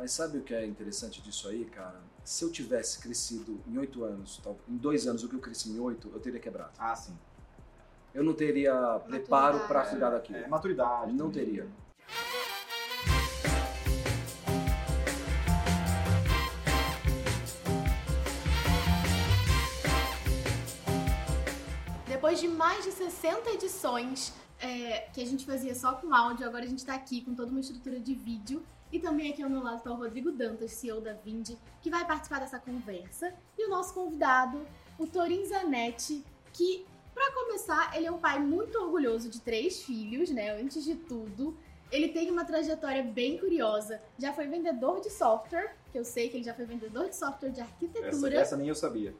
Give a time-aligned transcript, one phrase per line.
[0.00, 2.00] Mas sabe o que é interessante disso aí, cara?
[2.24, 5.68] Se eu tivesse crescido em oito anos, tal- em dois anos o que eu cresci
[5.68, 6.72] em oito, eu teria quebrado.
[6.78, 7.14] Ah, sim.
[8.14, 9.90] Eu não teria preparo pra Maturidade.
[9.90, 10.38] cuidar daquilo.
[10.38, 11.12] É, maturidade.
[11.12, 11.44] Não também.
[11.44, 11.68] teria.
[22.06, 26.64] Depois de mais de 60 edições é, que a gente fazia só com áudio, agora
[26.64, 28.62] a gente tá aqui com toda uma estrutura de vídeo.
[28.92, 32.04] E também aqui ao meu lado tá o Rodrigo Dantas, CEO da Vindi, que vai
[32.06, 33.32] participar dessa conversa.
[33.56, 34.66] E o nosso convidado,
[34.98, 40.30] o Torin Zanetti, que, pra começar, ele é um pai muito orgulhoso de três filhos,
[40.30, 40.50] né?
[40.60, 41.56] Antes de tudo.
[41.92, 44.00] Ele tem uma trajetória bem curiosa.
[44.18, 47.50] Já foi vendedor de software, que eu sei que ele já foi vendedor de software
[47.50, 48.34] de Essa, arquitetura.
[48.40, 49.14] essa nem eu sabia.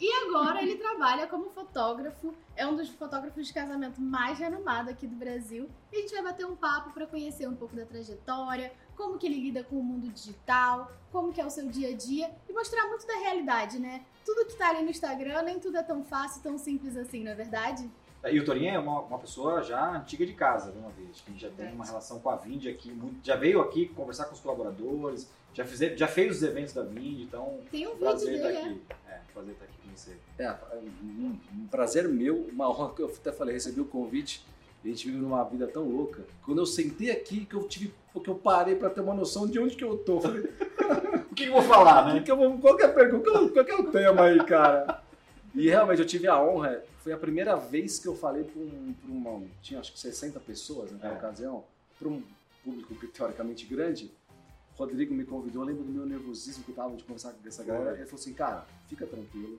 [0.00, 5.06] E agora ele trabalha como fotógrafo, é um dos fotógrafos de casamento mais renomado aqui
[5.06, 5.70] do Brasil.
[5.92, 9.26] E a gente vai bater um papo para conhecer um pouco da trajetória, como que
[9.26, 12.52] ele lida com o mundo digital, como que é o seu dia a dia e
[12.52, 14.02] mostrar muito da realidade, né?
[14.24, 17.32] Tudo que tá ali no Instagram, nem tudo é tão fácil, tão simples assim, não
[17.32, 17.90] é verdade?
[18.30, 21.20] E o Torinho é uma, uma pessoa já antiga de casa, de uma vez.
[21.20, 22.92] Que já tem uma relação com a Vind aqui.
[22.92, 26.84] muito- já veio aqui conversar com os colaboradores, já, fize, já fez os eventos da
[26.84, 28.64] Vind, então Tem um vídeo prazer estar dele, é.
[28.66, 28.80] aqui.
[29.08, 30.16] É, prazer estar aqui com você.
[30.38, 34.46] É, um, um prazer meu, uma honra que eu até falei, recebi o convite.
[34.84, 36.24] A gente vive numa vida tão louca.
[36.44, 39.58] Quando eu sentei aqui, que eu tive, que eu parei pra ter uma noção de
[39.58, 40.20] onde que eu tô.
[40.20, 40.42] Falei,
[41.30, 42.20] O que, que eu vou falar, né?
[42.20, 43.30] que eu vou- qual que é a pergunta?
[43.30, 45.02] Qual, qual que é o tema aí, cara?
[45.54, 48.94] E realmente eu tive a honra, foi a primeira vez que eu falei para um,
[49.02, 49.42] pra uma.
[49.62, 51.16] Tinha acho que 60 pessoas naquela É.
[51.16, 51.64] ocasião,
[51.98, 52.22] para um
[52.64, 54.10] público teoricamente grande.
[54.76, 57.62] Rodrigo me convidou, eu lembro do meu nervosismo que eu tava de conversar com essa
[57.62, 57.96] galera.
[57.96, 59.58] Ele falou assim: cara, fica tranquilo.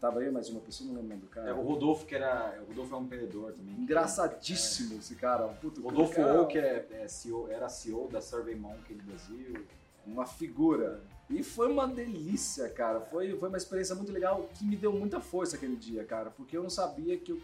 [0.00, 1.48] Tava eu e mais uma pessoa, não lembro o nome do cara.
[1.48, 2.60] É, o Rodolfo, que era.
[2.62, 3.74] O Rodolfo é um empreendedor também.
[3.74, 5.46] Engraçadíssimo esse cara.
[5.46, 9.02] um Puto, Rodolfo cara, O, que é, é CEO, era CEO da Survey Monkey do
[9.04, 9.64] Brasil.
[10.06, 11.00] uma figura.
[11.30, 13.00] E foi uma delícia, cara.
[13.00, 16.30] Foi, foi uma experiência muito legal que me deu muita força aquele dia, cara.
[16.30, 17.40] Porque eu não sabia que eu,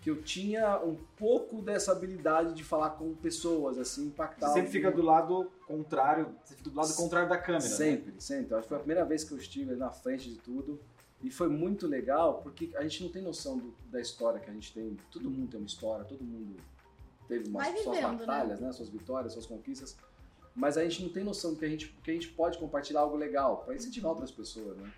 [0.00, 4.48] que eu tinha um pouco dessa habilidade de falar com pessoas, assim, impactar.
[4.48, 7.64] Você sempre fica do lado contrário, você fica do lado contrário da câmera.
[7.64, 7.70] né?
[7.70, 8.54] Sempre, sempre.
[8.54, 10.80] Acho que foi a primeira vez que eu estive na frente de tudo.
[11.22, 14.52] E foi muito legal, porque a gente não tem noção do- da história que a
[14.52, 14.96] gente tem.
[15.10, 16.56] Todo mundo tem uma história, todo mundo
[17.28, 18.72] teve umas, Vai suas vivendo, batalhas, né?
[18.72, 19.96] Suas vitórias, suas conquistas.
[20.54, 23.16] Mas a gente não tem noção que a gente, que a gente pode compartilhar algo
[23.16, 24.92] legal para incentivar outras pessoas, né?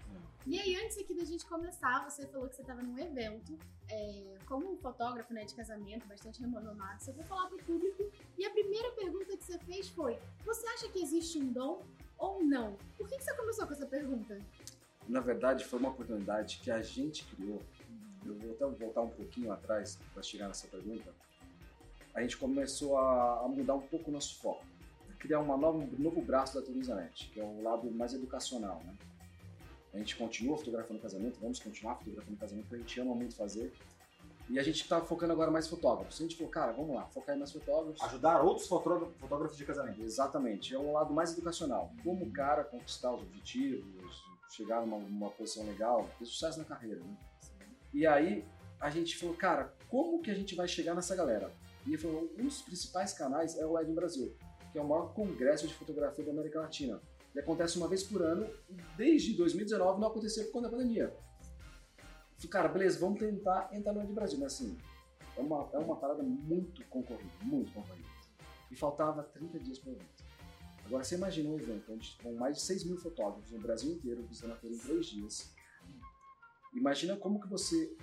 [0.47, 3.57] E aí, antes aqui da gente começar, você falou que você estava num evento,
[3.89, 8.05] é, como um fotógrafo né, de casamento, bastante renomado, você foi falar pro público,
[8.37, 11.83] e a primeira pergunta que você fez foi, você acha que existe um dom
[12.19, 12.77] ou não?
[12.99, 14.39] Por que, que você começou com essa pergunta?
[15.09, 17.62] Na verdade, foi uma oportunidade que a gente criou.
[18.25, 21.12] Eu vou até voltar um pouquinho atrás para chegar nessa pergunta.
[22.15, 24.65] A gente começou a, a mudar um pouco o nosso foco,
[25.19, 25.59] criar um
[25.98, 28.94] novo braço da Turizanet, que é o lado mais educacional, né?
[29.92, 33.72] A gente continua fotografando casamento, vamos continuar fotografando casamento, porque a gente ama muito fazer.
[34.48, 36.21] E a gente está focando agora mais fotógrafos.
[36.21, 38.03] A gente falou, cara, vamos lá, focar em mais fotógrafos.
[38.03, 40.03] Ajudar outros fotógrafos, fotógrafos de casamento.
[40.03, 41.92] Exatamente, é um lado mais educacional.
[42.03, 47.16] Como o cara conquistar os objetivos, chegar numa, posição legal, ter sucesso na carreira, né?
[47.92, 48.44] E aí
[48.81, 51.53] a gente falou, cara, como que a gente vai chegar nessa galera?
[51.87, 54.37] E ele falou, um dos principais canais é o Ed Brasil,
[54.72, 57.00] que é o maior congresso de fotografia da América Latina.
[57.32, 58.48] Ele acontece uma vez por ano,
[58.97, 61.15] desde 2019 não aconteceu por conta da pandemia.
[62.36, 64.76] Falei, cara, beleza, vamos tentar entrar no Ed Brasil, mas assim,
[65.36, 68.09] é uma, é uma parada muito concorrida, muito concorrida.
[68.71, 70.24] E faltava 30 dias para o evento.
[70.87, 74.22] Agora você imagina um evento onde com mais de 6 mil fotógrafos no Brasil inteiro
[74.27, 75.55] visitando a feira em 3 dias.
[76.75, 77.97] Imagina como que você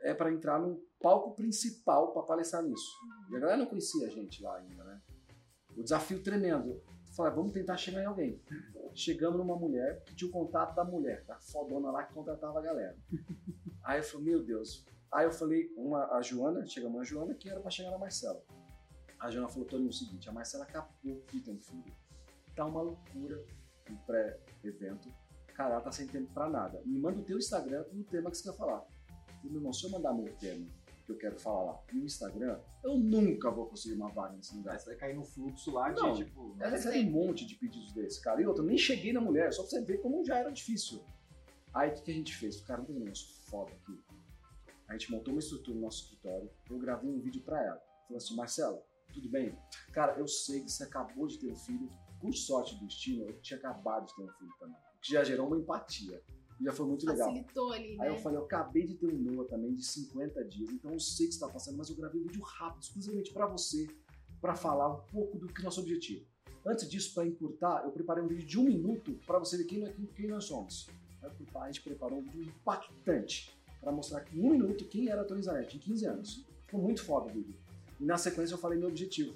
[0.00, 2.90] é para entrar no palco principal para palestrar nisso.
[3.30, 5.00] E a galera não conhecia a gente lá ainda, né?
[5.76, 6.82] O desafio tremendo.
[7.14, 8.42] Falei, vamos tentar chegar em alguém.
[8.94, 12.62] Chegamos numa mulher que tinha o contato da mulher, da fodona lá que contratava a
[12.62, 12.96] galera.
[13.82, 14.84] Aí eu falei, meu Deus.
[15.12, 18.42] Aí eu falei, uma, a Joana, chegamos a Joana, que era para chegar na Marcela.
[19.18, 21.94] A Joana falou, Toninho, o seguinte, a Marcela acabou de ter um filho.
[22.56, 23.44] Tá uma loucura
[23.88, 25.12] no pré-evento.
[25.54, 26.82] Cara, ela tá sem tempo pra nada.
[26.84, 28.80] Me manda o teu Instagram e o tema que você quer falar.
[28.80, 30.66] Falei, meu irmão, se eu mandar meu tema
[31.04, 34.56] que eu quero falar lá e o Instagram, eu nunca vou conseguir uma vaga nesse
[34.56, 34.78] lugar.
[34.78, 36.14] Você vai cair no fluxo lá de, Não.
[36.14, 36.56] tipo...
[36.58, 38.40] Ela recebe um monte de pedidos desse, cara.
[38.40, 41.04] E outra, eu nem cheguei na mulher, só pra você ver como já era difícil.
[41.72, 42.60] Aí o que, que a gente fez?
[42.62, 44.02] Cara, não tem negócio foda aqui.
[44.88, 47.80] A gente montou uma estrutura no nosso escritório, eu gravei um vídeo pra ela.
[48.06, 48.82] Falei assim, Marcelo,
[49.12, 49.56] tudo bem?
[49.92, 51.88] Cara, eu sei que você acabou de ter um filho.
[52.20, 54.76] Por sorte do destino, eu tinha acabado de ter um filho também.
[54.76, 56.22] O que já gerou uma empatia.
[56.60, 57.28] Já foi muito legal.
[57.28, 58.10] Facilitou ali, Aí né?
[58.10, 61.26] eu falei, eu acabei de ter um Noah também de 50 dias, então eu sei
[61.26, 63.86] que você tá passando, mas eu gravei um vídeo rápido, exclusivamente pra você,
[64.40, 66.24] pra falar um pouco do que é nosso objetivo.
[66.64, 69.84] Antes disso, para encurtar, eu preparei um vídeo de um minuto para você ver quem,
[69.92, 70.88] quem, quem nós somos.
[71.54, 75.24] A gente preparou um vídeo impactante para mostrar que em um minuto quem era a
[75.24, 76.46] Tony Zanetti, em 15 anos.
[76.64, 77.54] Ficou muito foda o vídeo.
[78.00, 79.34] E na sequência eu falei meu objetivo.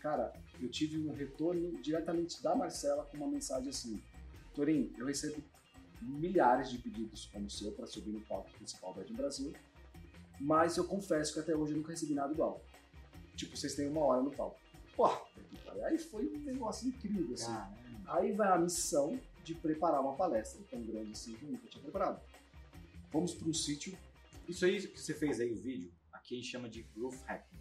[0.00, 0.32] Cara,
[0.64, 4.02] eu tive um retorno diretamente da Marcela com uma mensagem assim:
[4.54, 5.42] Torinho, eu recebo
[6.00, 9.52] milhares de pedidos como o seu para subir no palco principal do Brasil,
[10.40, 12.64] mas eu confesso que até hoje eu nunca recebi nada igual.
[13.36, 14.60] Tipo, vocês têm uma hora no palco.
[14.96, 15.08] Pô,
[15.84, 17.46] aí foi um negócio incrível, assim.
[17.46, 17.82] Caramba.
[18.06, 21.82] Aí vai a missão de preparar uma palestra tão grande assim que eu nunca tinha
[21.82, 22.20] preparado.
[23.10, 23.96] Fomos para um sítio.
[24.48, 27.58] Isso aí que você fez aí, o vídeo, aqui a gente chama de growth hacking.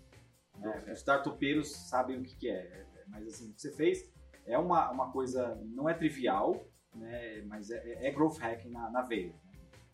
[0.57, 0.83] Né?
[0.91, 4.09] Os startupeiros sabem o que, que é, mas assim, o que você fez
[4.45, 6.65] é uma, uma coisa, não é trivial,
[6.95, 7.41] né?
[7.43, 9.35] mas é, é growth hacking na, na veia.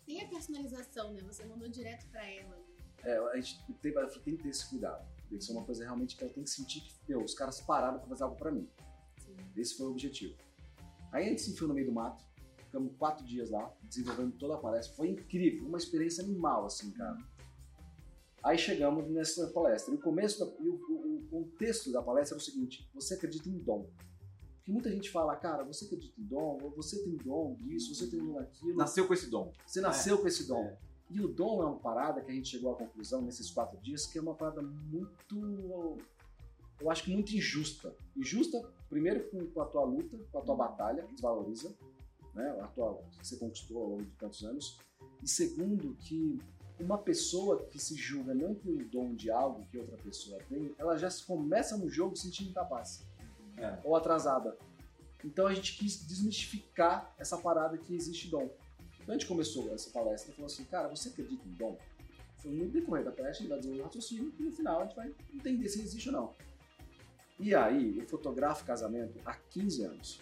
[0.06, 1.22] Tem a personalização, né?
[1.24, 2.58] Você mandou direto para ela.
[3.04, 3.94] É, a gente tem,
[4.24, 5.06] tem que ter esse cuidado.
[5.30, 7.60] Tem que ser uma coisa realmente que ela tem que sentir que, meu, os caras
[7.60, 8.70] pararam para fazer algo para mim.
[9.18, 9.36] Sim.
[9.58, 10.38] Esse foi o objetivo.
[11.12, 12.24] Aí a gente se enfiou no meio do mato,
[12.64, 14.96] ficamos quatro dias lá, desenvolvendo toda a palestra.
[14.96, 17.18] Foi incrível, uma experiência animal, assim, cara.
[18.48, 19.94] Aí chegamos nessa palestra.
[19.94, 23.16] E o começo, da, e o, o, o, contexto da palestra era o seguinte: você
[23.16, 23.90] acredita em dom.
[24.56, 28.26] Porque muita gente fala, cara, você acredita em dom, você tem dom disso, você tem
[28.26, 28.78] dom daquilo.
[28.78, 29.52] Nasceu com esse dom.
[29.66, 30.22] Você nasceu é.
[30.22, 30.64] com esse dom.
[30.64, 30.78] É.
[31.10, 34.06] E o dom é uma parada que a gente chegou à conclusão nesses quatro dias
[34.06, 35.98] que é uma parada muito.
[36.80, 37.94] Eu acho que muito injusta.
[38.16, 41.76] Injusta, primeiro, com a tua luta, com a tua batalha, que desvaloriza,
[42.34, 42.58] né?
[42.62, 44.80] A tua, que você conquistou ao longo de tantos anos.
[45.22, 46.40] E segundo, que
[46.80, 50.76] uma pessoa que se julga não com o dom de algo que outra pessoa tem,
[50.78, 53.06] ela já começa no jogo sentindo incapaz
[53.58, 53.80] é.
[53.84, 54.58] ou atrasada.
[55.24, 58.50] Então a gente quis desmistificar essa parada que existe dom.
[59.02, 61.78] Então a gente começou essa palestra e falou assim, cara, você acredita em dom?
[62.38, 64.86] Foi no decorrer da palestra, a gente vai desenvolver um raciocínio e no final a
[64.86, 66.36] gente vai entender se existe ou não.
[67.40, 70.20] E aí, eu fotografo casamento há 15 anos.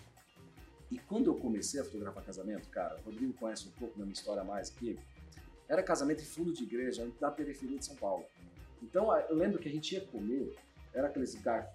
[0.92, 4.14] E quando eu comecei a fotografar casamento, cara, o Rodrigo conhece um pouco da minha
[4.14, 5.00] história mais aqui,
[5.68, 8.26] era casamento em fundo de igreja, da periferia de São Paulo.
[8.82, 10.56] Então, eu lembro que a gente ia comer,
[10.94, 11.74] era aqueles garfos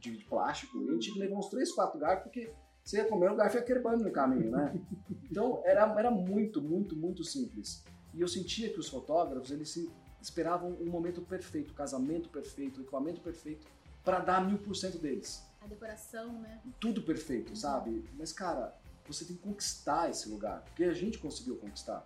[0.00, 2.50] de de plástico, e a gente levou uns 3, 4 garfos, porque
[2.82, 4.74] você ia comer, o garfo ia quebrando no caminho, né?
[5.30, 7.82] Então, era, era muito, muito, muito simples.
[8.12, 9.88] E eu sentia que os fotógrafos, eles
[10.22, 13.66] esperavam um momento perfeito, o casamento perfeito, o equipamento perfeito,
[14.04, 15.42] para dar mil por cento deles.
[15.60, 16.60] A decoração, né?
[16.78, 17.56] Tudo perfeito, uhum.
[17.56, 18.04] sabe?
[18.16, 18.76] Mas, cara,
[19.06, 22.04] você tem que conquistar esse lugar, porque a gente conseguiu conquistar.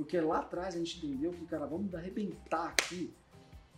[0.00, 3.12] Porque lá atrás a gente entendeu que, cara, vamos arrebentar aqui.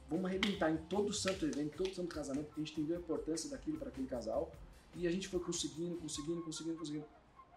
[0.09, 3.51] Vamos arrebentar em todo santo evento, todo santo casamento, porque a gente entendeu a importância
[3.51, 4.53] daquilo para aquele casal.
[4.95, 7.05] E a gente foi conseguindo, conseguindo, conseguindo, conseguindo.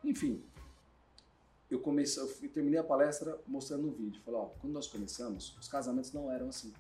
[0.04, 0.44] Enfim,
[1.70, 4.20] eu comecei, eu terminei a palestra mostrando um vídeo.
[4.26, 6.74] Falei, ó, quando nós começamos, os casamentos não eram assim.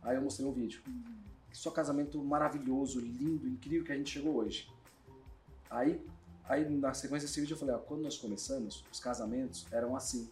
[0.00, 0.80] Aí eu mostrei um vídeo.
[1.52, 4.72] Só casamento maravilhoso, lindo, incrível que a gente chegou hoje.
[5.68, 6.02] Aí,
[6.44, 10.30] aí na sequência desse vídeo eu falei, ó, quando nós começamos, os casamentos eram assim.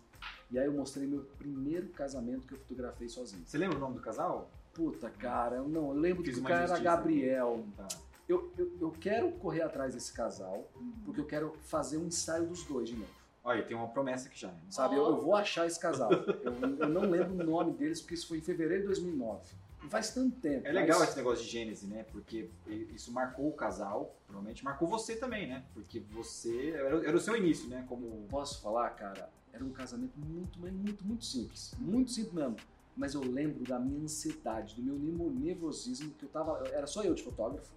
[0.55, 3.43] E aí eu mostrei meu primeiro casamento que eu fotografei sozinho.
[3.45, 4.49] Você lembra o nome do casal?
[4.73, 7.65] Puta, cara, eu não eu lembro Fiz que o cara era Gabriel.
[7.77, 7.89] Tá.
[8.29, 10.93] Eu, eu, eu, quero correr atrás desse casal, uhum.
[11.05, 13.11] porque eu quero fazer um ensaio dos dois de novo.
[13.43, 14.47] Olha, tem uma promessa aqui já.
[14.47, 14.61] Né?
[14.71, 16.12] Sabe, eu, eu, vou achar esse casal.
[16.45, 19.57] eu, eu, não lembro o nome deles, porque isso foi em fevereiro de 2009.
[19.83, 20.69] Não faz tanto tempo.
[20.69, 21.09] É legal mas...
[21.09, 22.07] esse negócio de Gênese, né?
[22.12, 22.49] Porque
[22.95, 25.65] isso marcou o casal, provavelmente marcou você também, né?
[25.75, 26.71] Porque você.
[26.71, 27.85] Era, era o seu início, né?
[27.89, 28.25] Como.
[28.31, 29.28] Posso falar, cara?
[29.54, 31.73] Era um casamento muito, muito, muito simples.
[31.78, 32.56] Muito simples mesmo.
[32.96, 36.66] Mas eu lembro da minha ansiedade, do meu nervosismo, que eu tava.
[36.73, 37.73] Era só eu de fotógrafo.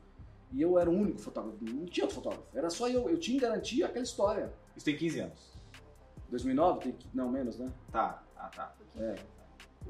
[0.52, 1.58] E eu era o único fotógrafo.
[1.62, 2.46] Não tinha outro fotógrafo.
[2.58, 3.08] Era só eu.
[3.08, 4.52] Eu tinha garantia aquela história.
[4.76, 5.52] Isso tem 15 anos.
[6.30, 6.80] 2009?
[6.80, 7.72] Tem, não, menos, né?
[7.92, 8.24] Tá.
[8.36, 8.76] Ah, tá.
[8.98, 9.16] É.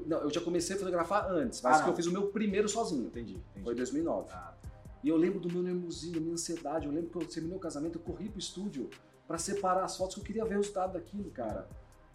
[0.06, 2.68] Não, eu já comecei a fotografar antes, mas ah, que eu fiz o meu primeiro
[2.68, 3.06] sozinho.
[3.06, 3.32] Entendi.
[3.32, 3.64] entendi.
[3.64, 4.28] Foi 2009.
[4.30, 4.54] Ah.
[5.02, 6.86] E eu lembro do meu nervosismo, da minha ansiedade.
[6.86, 8.90] Eu lembro que eu terminei o casamento, eu corri pro estúdio
[9.28, 11.68] para separar as fotos que eu queria ver o resultado daquilo, cara.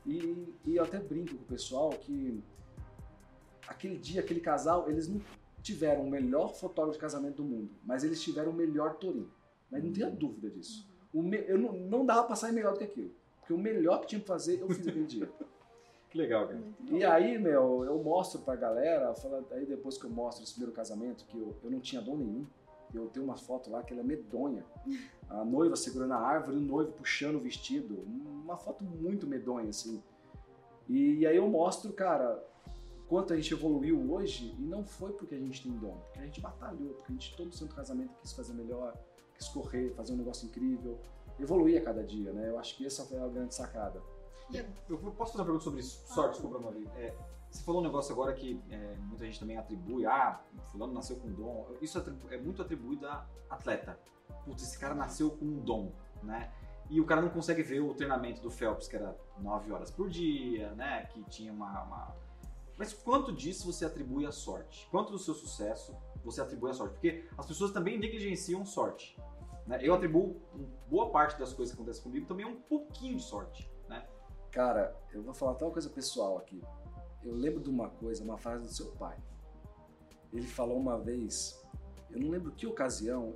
[0.04, 2.44] E, e eu até brinco com o pessoal que
[3.68, 5.22] aquele dia, aquele casal, eles não
[5.62, 9.30] tiveram o melhor fotógrafo de casamento do mundo, mas eles tiveram o melhor Torim.
[9.72, 10.92] Mas não tenha dúvida disso.
[11.14, 13.12] Me, eu não, não dava pra sair melhor do que aquilo.
[13.40, 15.30] Porque o melhor que tinha que fazer, eu fiz aquele dia.
[16.10, 16.62] que legal, cara.
[16.90, 20.76] E aí, meu, eu mostro pra galera, falo, aí depois que eu mostro esse primeiro
[20.76, 22.48] casamento, que eu, eu não tinha dom nenhum,
[22.94, 24.66] eu tenho uma foto lá que ela é medonha.
[25.30, 28.04] A noiva segurando a árvore, o noivo puxando o vestido.
[28.44, 30.02] Uma foto muito medonha, assim.
[30.88, 32.44] E, e aí eu mostro, cara,
[33.08, 36.26] quanto a gente evoluiu hoje, e não foi porque a gente tem dom, porque a
[36.26, 38.98] gente batalhou, porque a gente, todo santo casamento, quis fazer melhor,
[39.36, 41.00] quis correr, fazer um negócio incrível,
[41.40, 42.50] evoluir a cada dia, né?
[42.50, 44.02] Eu acho que essa foi a grande sacada.
[44.54, 46.04] Eu, eu posso fazer uma pergunta sobre isso?
[46.08, 46.88] Sorte, desculpa, Mauri.
[46.96, 47.14] É,
[47.54, 50.42] você falou um negócio agora que é, muita gente também atribui, ah,
[50.72, 51.68] fulano nasceu com dom.
[51.82, 54.00] Isso é muito atribuído a atleta.
[54.44, 55.92] Putz, esse cara nasceu com um dom,
[56.24, 56.52] né?
[56.90, 60.10] E o cara não consegue ver o treinamento do Phelps, que era 9 horas por
[60.10, 61.06] dia, né?
[61.06, 62.16] Que tinha uma, uma...
[62.76, 64.88] Mas quanto disso você atribui à sorte?
[64.90, 66.94] Quanto do seu sucesso você atribui à sorte?
[66.94, 69.16] Porque as pessoas também negligenciam sorte.
[69.68, 69.78] Né?
[69.80, 70.42] Eu atribuo
[70.90, 73.70] boa parte das coisas que acontecem comigo também a um pouquinho de sorte.
[73.88, 74.04] Né?
[74.52, 76.60] Cara, eu vou falar até uma coisa pessoal aqui.
[77.24, 79.18] Eu lembro de uma coisa, uma frase do seu pai.
[80.32, 81.62] Ele falou uma vez,
[82.10, 83.36] eu não lembro que ocasião,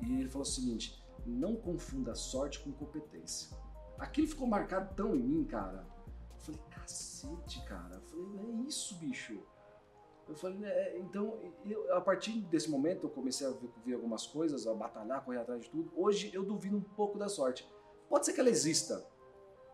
[0.00, 3.56] e ele falou o seguinte: não confunda sorte com competência.
[3.98, 5.86] Aquilo ficou marcado tão em mim, cara.
[6.34, 7.96] Eu falei, cacete, cara.
[7.96, 9.38] Eu falei, é isso, bicho.
[10.28, 14.26] Eu falei, é, então, eu, a partir desse momento eu comecei a ver, ver, algumas
[14.26, 15.90] coisas, a batalhar, correr atrás de tudo.
[15.94, 17.66] Hoje eu duvido um pouco da sorte.
[18.08, 19.04] Pode ser que ela exista,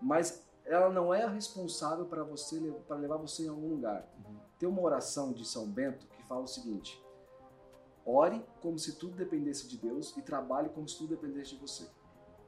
[0.00, 4.08] mas ela não é responsável para você para levar você em algum lugar.
[4.24, 4.36] Uhum.
[4.58, 7.02] Tem uma oração de São Bento que fala o seguinte:
[8.04, 11.86] ore como se tudo dependesse de Deus e trabalhe como se tudo dependesse de você.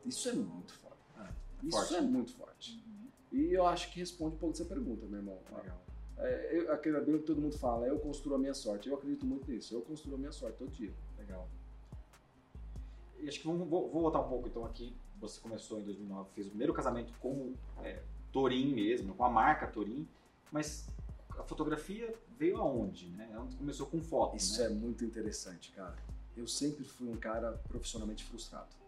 [0.05, 0.99] Isso é muito forte.
[1.17, 1.31] Ah,
[1.63, 1.95] Isso forte.
[1.95, 2.85] é muito forte.
[2.87, 3.09] Uhum.
[3.33, 5.39] E eu acho que responde um pouco essa pergunta, meu irmão.
[5.57, 5.85] Legal.
[6.17, 8.89] É, eu, aquele bem que todo mundo fala, eu construo a minha sorte.
[8.89, 9.75] Eu acredito muito nisso.
[9.75, 10.93] Eu construo a minha sorte todo dia.
[11.19, 11.49] Legal.
[13.19, 14.95] E acho que vamos, vou, vou voltar um pouco então aqui.
[15.29, 18.03] Você começou em 2009, fez o primeiro casamento com é,
[18.33, 20.07] Torin mesmo, com a marca Torin.
[20.53, 20.87] Mas
[21.31, 23.29] a fotografia veio aonde, né?
[23.59, 24.67] Começou com foto, Isso né?
[24.67, 25.97] é muito interessante, cara.
[26.37, 28.84] Eu sempre fui um cara profissionalmente frustrado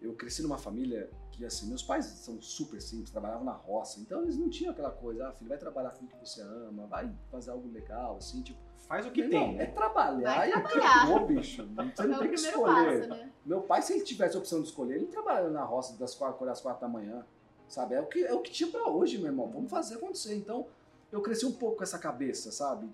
[0.00, 4.22] eu cresci numa família que, assim, meus pais são super simples, trabalhavam na roça, então
[4.22, 7.12] eles não tinham aquela coisa, ah, filho, vai trabalhar com o que você ama, vai
[7.30, 8.58] fazer algo legal, assim, tipo.
[8.86, 9.54] Faz o que tem.
[9.54, 11.02] Não, é trabalhar vai e trabalhar.
[11.02, 11.62] acabou, bicho.
[11.66, 13.08] Você não é tem que escolher.
[13.08, 13.32] Passo, né?
[13.44, 16.46] Meu pai, se ele tivesse a opção de escolher, ele trabalha na roça das quatro,
[16.46, 17.24] das quatro da manhã,
[17.68, 17.96] sabe?
[17.96, 19.50] É o que, é o que tinha pra hoje, meu irmão.
[19.50, 20.34] Vamos fazer acontecer.
[20.34, 20.66] Então,
[21.12, 22.88] eu cresci um pouco com essa cabeça, sabe?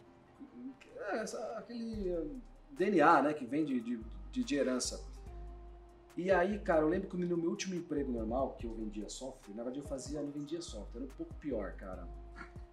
[0.97, 2.27] É, essa, aquele eh,
[2.73, 4.01] DNA, né, que vem de, de,
[4.33, 5.01] de, de herança.
[6.17, 9.55] E aí, cara, eu lembro que no meu último emprego normal, que eu vendia software,
[9.55, 12.07] na verdade eu fazia, não vendia software, era um pouco pior, cara.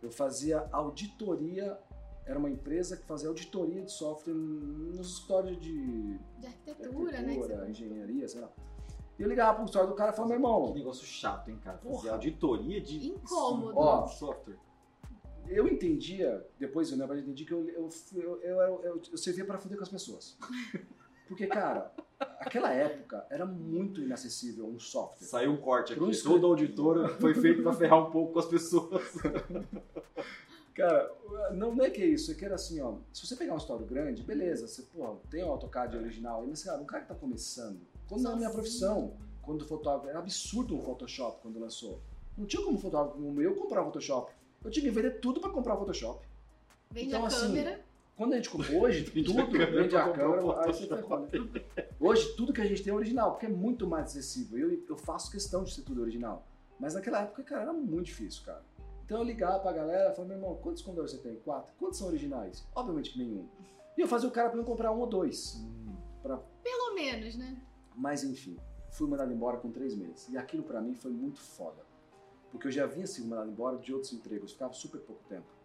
[0.01, 1.79] Eu fazia auditoria,
[2.25, 7.69] era uma empresa que fazia auditoria de software nos escritórios de, de arquitetura, arquitetura né?
[7.71, 8.49] engenharia, sei lá.
[9.17, 10.71] E eu ligava pro história do cara e falava, meu irmão.
[10.71, 11.77] Que negócio chato, hein, cara?
[11.77, 13.77] Fazer auditoria de Incômodo.
[13.77, 14.57] Ó, software.
[15.47, 19.45] Eu entendia, depois eu, na verdade, entendi que eu, eu, eu, eu, eu, eu servia
[19.45, 20.37] para foder com as pessoas.
[21.31, 21.89] Porque, cara,
[22.41, 25.25] aquela época era muito inacessível um software.
[25.25, 26.03] Saiu um corte aqui.
[26.03, 29.01] Um Todo auditor foi feito para ferrar um pouco com as pessoas.
[30.75, 31.09] Cara,
[31.53, 32.95] não, não é que é isso, é que era assim, ó.
[33.13, 36.81] Se você pegar um história grande, beleza, você, porra, tem o AutoCAD original, mas, cara,
[36.81, 41.41] um cara que tá começando, quando na minha profissão, quando fotógrafo, era absurdo o Photoshop
[41.41, 42.01] quando lançou.
[42.37, 44.33] Não tinha como fotógrafo como eu comprar o Photoshop.
[44.65, 46.25] Eu tinha que vender tudo para comprar o Photoshop.
[46.89, 47.85] Vende então, a assim, câmera.
[48.21, 51.63] Quando a gente hoje tudo vende a câmera, aí você né?
[51.99, 54.59] Hoje tudo que a gente tem é original, porque é muito mais acessível.
[54.59, 56.45] Eu, eu faço questão de ser tudo original.
[56.79, 58.63] Mas naquela época, cara, era muito difícil, cara.
[59.03, 61.35] Então eu ligava pra galera e falava, meu irmão, quantos computadores você tem?
[61.37, 61.73] Quatro?
[61.79, 62.63] Quantos são originais?
[62.75, 63.47] Obviamente que nenhum.
[63.97, 65.55] E eu fazia o cara pra eu comprar um ou dois.
[65.59, 65.95] Hum.
[66.21, 66.37] Pra...
[66.37, 67.59] Pelo menos, né?
[67.95, 68.55] Mas enfim,
[68.91, 70.29] fui mandado embora com três meses.
[70.29, 71.83] E aquilo pra mim foi muito foda.
[72.51, 75.60] Porque eu já havia sido mandado embora de outros empregos, ficava super pouco tempo.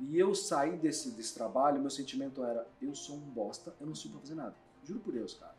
[0.00, 3.94] E eu saí desse, desse trabalho, meu sentimento era: eu sou um bosta, eu não
[3.94, 4.54] sirvo pra fazer nada.
[4.84, 5.54] Juro por Deus, cara.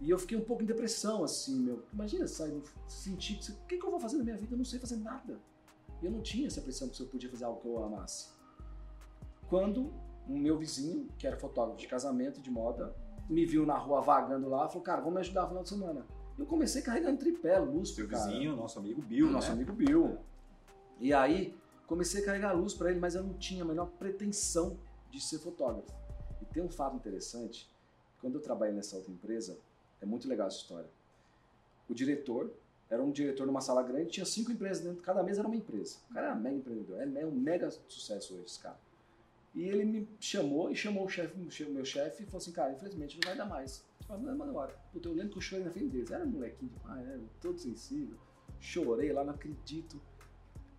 [0.00, 1.84] E eu fiquei um pouco em depressão, assim, meu.
[1.92, 3.38] Imagina sair, sentir.
[3.52, 4.52] O que, que eu vou fazer na minha vida?
[4.54, 5.38] Eu não sei fazer nada.
[6.00, 8.30] E eu não tinha essa pressão que eu podia fazer algo que eu amasse.
[9.48, 9.92] Quando
[10.28, 12.94] o meu vizinho, que era fotógrafo de casamento de moda,
[13.28, 16.06] me viu na rua vagando lá, falou: cara, vamos me ajudar no final de semana.
[16.36, 18.24] Eu comecei carregando tripé, luz, Seu cara.
[18.24, 19.54] vizinho, nosso amigo Bill, Nosso né?
[19.54, 20.18] amigo Bill.
[20.98, 23.86] E aí, comecei a carregar a luz para ele, mas eu não tinha a menor
[23.98, 24.78] pretensão
[25.10, 25.92] de ser fotógrafo.
[26.40, 27.70] E tem um fato interessante,
[28.20, 29.58] quando eu trabalhei nessa outra empresa,
[30.00, 30.88] é muito legal essa história.
[31.88, 32.52] O diretor
[32.88, 35.96] era um diretor numa sala grande, tinha cinco empresas dentro, cada mesa era uma empresa.
[36.10, 38.78] O cara era mega empreendedor, é um mega sucesso hoje esse cara.
[39.54, 41.36] E ele me chamou e chamou o chefe,
[41.68, 43.84] meu chefe e falou assim, cara, infelizmente não vai dar mais.
[44.00, 44.74] Eu falei, manda embora.
[44.92, 48.16] Puta, eu lembro que eu chorei na frente deles, era molequinho demais, era todo sensível.
[48.58, 50.00] Chorei lá, não acredito.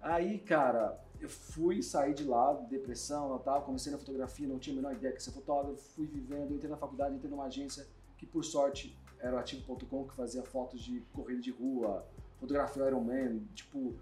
[0.04, 4.74] Aí, cara, eu fui sair de lá, depressão e tal, comecei na fotografia, não tinha
[4.74, 8.26] a menor ideia que ser fotógrafo, fui vivendo, entrei na faculdade, entrei numa agência que
[8.26, 12.06] por sorte era o Ativo.com, que fazia fotos de corrida de rua,
[12.38, 13.96] fotografia Ironman, tipo,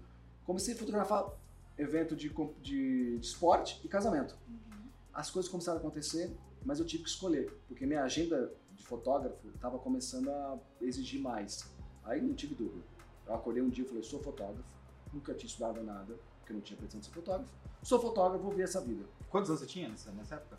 [0.44, 1.30] comecei a fotografar
[1.78, 2.28] evento de,
[2.60, 4.36] de, de esporte e casamento.
[4.48, 4.88] Uhum.
[5.14, 9.48] As coisas começaram a acontecer, mas eu tive que escolher, porque minha agenda de fotógrafo
[9.54, 11.70] estava começando a exigir mais.
[12.02, 12.82] Aí não tive dúvida.
[13.24, 14.64] Eu acordei um dia e falei, sou fotógrafo,
[15.12, 17.50] nunca tinha estudado nada, porque não tinha pretensão de ser fotógrafo.
[17.82, 19.04] Sou fotógrafo, vou ver essa vida.
[19.30, 20.58] Quantos anos você tinha nessa, nessa época?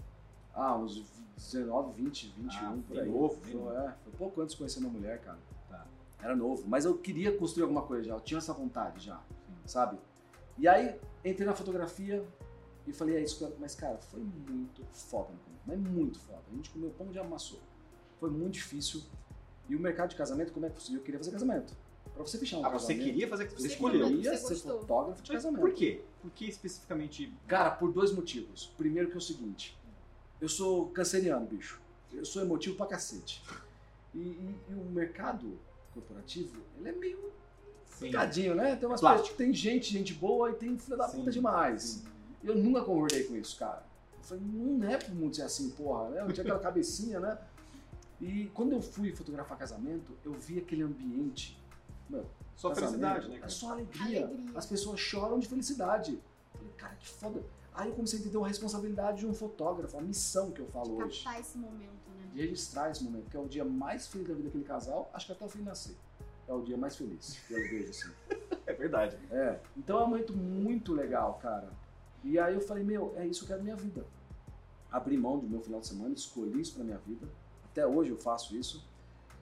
[0.53, 1.03] Ah, uns
[1.38, 3.10] 19, 20, 21, Ah, por aí.
[3.10, 5.39] novo, foi, é, foi pouco antes de conhecer minha mulher, cara.
[5.69, 5.86] Tá.
[6.22, 9.22] Era novo, mas eu queria construir alguma coisa já, eu tinha essa vontade já,
[9.65, 9.98] sabe?
[10.57, 12.24] E aí, entrei na fotografia
[12.86, 13.55] e falei, é isso que eu.
[13.60, 16.41] Mas, cara, foi muito foda no começo, mas muito foda.
[16.51, 17.60] A gente comeu pão de amassou.
[18.19, 19.01] Foi muito difícil.
[19.67, 21.00] E o mercado de casamento, como é que funciona?
[21.00, 21.74] Eu queria fazer casamento.
[22.13, 24.08] Pra você fechar um Ah, você casamento, queria fazer você Você escolheu.
[24.08, 24.79] queria- Você ser gostou.
[24.82, 25.62] fotógrafo de Mas casamento.
[25.62, 26.01] por quê?
[26.22, 27.34] Por que especificamente?
[27.48, 28.72] Cara, por dois motivos.
[28.77, 29.77] Primeiro que é o seguinte,
[30.39, 31.82] eu sou canceriano, bicho.
[32.13, 33.43] Eu sou emotivo pra cacete.
[34.13, 35.58] E, e- e o mercado
[35.93, 37.32] corporativo, ele é meio
[38.00, 38.75] picadinho, né?
[38.75, 39.17] Tem umas Claro.
[39.17, 41.82] coisas que tem gente, gente boa e tem filha da Sim, puta demais.
[41.82, 42.03] sim.
[42.43, 43.84] Eu nunca concordei com isso, cara.
[44.17, 46.22] Eu falei, não é pro mundo ser assim, porra, né?
[46.22, 47.38] Eu tinha aquela cabecinha, né?
[48.22, 51.58] E quando eu fui fotografar casamento, eu vi aquele ambiente.
[52.10, 53.50] Meu, Só casamento, felicidade, né, É cara?
[53.51, 54.25] só alegria.
[54.25, 54.57] Alegria.
[54.57, 56.13] As pessoas choram de felicidade.
[56.53, 57.43] Eu falei, cara, que foda.
[57.74, 60.98] Aí eu comecei a entender a responsabilidade de um fotógrafo, a missão que eu falo
[61.03, 61.24] hoje.
[61.24, 62.29] Captar esse momento, né?
[62.33, 65.25] De registrar esse momento, que é o dia mais feliz da vida daquele casal, acho
[65.25, 65.95] que até o filho nascer.
[66.48, 68.12] É o dia mais feliz que eu vejo assim.
[68.67, 69.17] É verdade.
[69.31, 69.60] É.
[69.75, 71.72] Então é um momento muito legal, cara.
[72.24, 74.05] E aí eu falei, meu, é isso que eu quero na minha vida.
[74.91, 77.27] Abri mão do meu final de semana, escolhi isso pra minha vida.
[77.72, 78.86] Até hoje eu faço isso.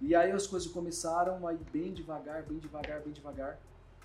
[0.01, 3.59] E aí as coisas começaram a ir bem devagar, bem devagar, bem devagar.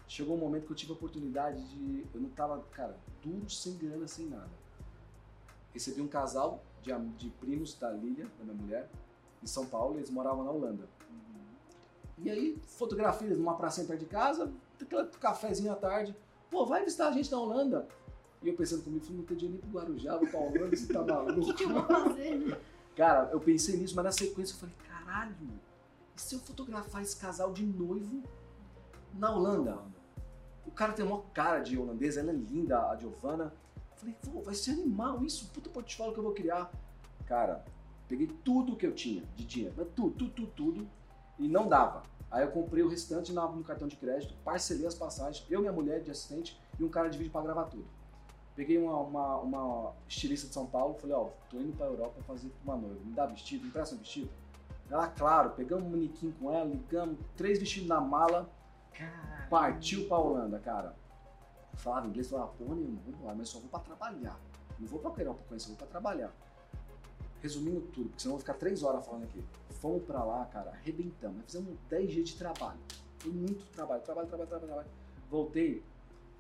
[0.07, 2.07] Chegou um momento que eu tive a oportunidade de.
[2.15, 4.50] Eu não tava, cara, duro, sem grana, sem nada.
[5.73, 8.88] Recebi um casal de, de primos da Lília, da minha mulher,
[9.43, 10.85] em São Paulo, eles moravam na Holanda.
[12.19, 14.50] E aí, fotografias numa pracinha perto de casa,
[14.81, 16.15] aquele cafezinho à tarde.
[16.50, 17.87] Pô, vai visitar a gente na Holanda.
[18.43, 20.93] E eu pensando comigo, falei, não tem dinheiro nem pro Guarujá, vou pra Holanda, você
[20.93, 21.41] tá O maluco.
[21.47, 22.59] que, que eu vou fazer, né?
[22.95, 25.35] Cara, eu pensei nisso, mas na sequência eu falei, caralho,
[26.17, 28.23] e se eu fotografar esse casal de noivo
[29.15, 29.79] na Holanda?
[30.67, 33.53] O cara tem uma cara de holandesa, ela é linda, a Giovanna.
[33.97, 36.71] Falei, pô, vai ser animal isso, puta portfólio que eu vou criar.
[37.27, 37.65] Cara,
[38.09, 40.89] peguei tudo que eu tinha de dinheiro, mas tudo, tudo, tudo, tudo,
[41.39, 42.03] e não dava.
[42.31, 46.03] Aí eu comprei o restante no cartão de crédito, parcelei as passagens, eu, minha mulher
[46.03, 47.87] de assistente e um cara de vídeo pra gravar tudo.
[48.55, 52.50] Peguei uma, uma, uma estilista de São Paulo, falei, ó, tô indo pra Europa fazer
[52.65, 54.31] uma noiva, me dá vestido, me empresta um vestido?
[54.91, 58.49] Ela, claro, pegamos um manequim com ela, ligamos, três vestidos na mala,
[58.93, 59.49] Caralho.
[59.51, 60.95] partiu pra Holanda, cara.
[61.75, 64.39] Falava inglês, falava, porra nenhuma, vou embora, mas só vou pra trabalhar.
[64.79, 66.33] Não vou pra Europa conhecer, vou pra trabalhar.
[67.43, 69.45] Resumindo tudo, porque senão eu vou ficar três horas falando aqui.
[69.81, 71.37] Fomos pra lá, cara, arrebentamos.
[71.37, 72.79] Nós fizemos 10 dias de trabalho.
[73.19, 74.89] Foi muito trabalho, trabalho, trabalho, trabalho, trabalho.
[75.31, 75.85] Voltei,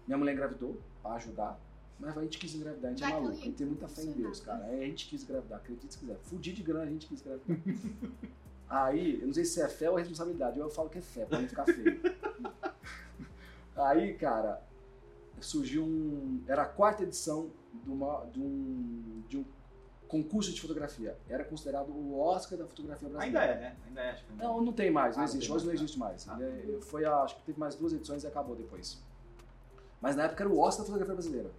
[0.06, 1.58] minha mulher engravidou pra ajudar.
[1.98, 3.88] Mas a gente quis engravidar, a gente é Dá aquele maluco, a gente tem muita
[3.88, 4.66] fé em Deus, cara.
[4.66, 6.16] É, a gente quis engravidar, acredite se quiser.
[6.22, 7.56] Fudi de grana, a gente quis engravidar.
[8.68, 11.40] Aí, eu não sei se é fé ou responsabilidade, eu falo que é fé, pra
[11.40, 12.00] não ficar feio.
[13.76, 14.62] Aí, cara,
[15.40, 16.42] surgiu um.
[16.46, 17.50] Era a quarta edição
[17.84, 19.44] de, uma, de, um, de um
[20.08, 21.16] concurso de fotografia.
[21.28, 23.40] Era considerado o Oscar da fotografia brasileira.
[23.42, 23.76] Ainda é, né?
[23.86, 25.52] Ainda é, acho que Não, não tem mais, não Ah, existe.
[25.52, 26.28] Hoje não mais, existe mais.
[26.28, 26.38] Ah.
[26.42, 28.98] É- foi, a- acho que teve mais duas edições e acabou depois.
[30.00, 31.50] Mas na época era o Oscar da fotografia brasileira.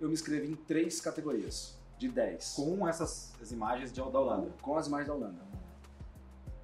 [0.00, 2.54] Eu me inscrevi em três categorias, de 10.
[2.54, 4.52] Com essas as imagens de, da Holanda.
[4.60, 5.46] Com as imagens da Holanda.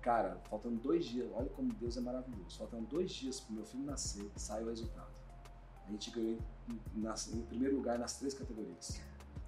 [0.03, 2.59] Cara, faltando dois dias, olha como Deus é maravilhoso.
[2.59, 5.11] Faltando dois dias pro meu filho nascer, saiu o resultado.
[5.87, 9.01] A gente ganhou em, em primeiro lugar nas três categorias.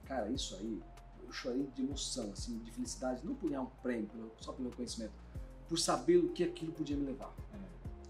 [0.04, 0.80] Cara, isso aí,
[1.22, 5.12] eu chorei de emoção, assim, de felicidade, não por ganhar um prêmio, só pelo conhecimento,
[5.68, 7.34] por saber o que aquilo podia me levar.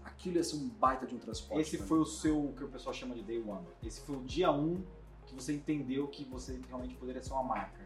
[0.03, 1.61] Aquilo ia ser um baita de um transporte.
[1.61, 3.65] Esse foi o seu, o que o pessoal chama de day one.
[3.83, 4.83] Esse foi o dia um
[5.35, 7.85] você entendeu que você realmente poderia ser uma marca.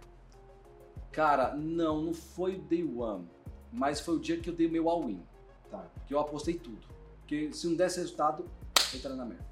[1.12, 3.28] Cara, não, não foi o day one,
[3.72, 5.22] mas foi o dia que eu dei o meu all-in.
[5.70, 5.86] Tá.
[6.08, 6.88] que eu apostei tudo.
[7.20, 8.44] Porque se não desse resultado,
[8.92, 9.46] eu entraria na merda.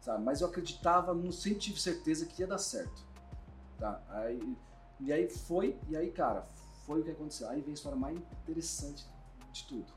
[0.00, 0.22] Sabe?
[0.22, 3.06] Mas eu acreditava, não tive certeza que ia dar certo.
[3.78, 4.02] Tá?
[4.10, 4.56] Aí,
[5.00, 6.42] e aí foi, e aí, cara,
[6.84, 7.48] foi o que aconteceu.
[7.48, 9.06] Aí vem a história mais interessante
[9.50, 9.92] de tudo.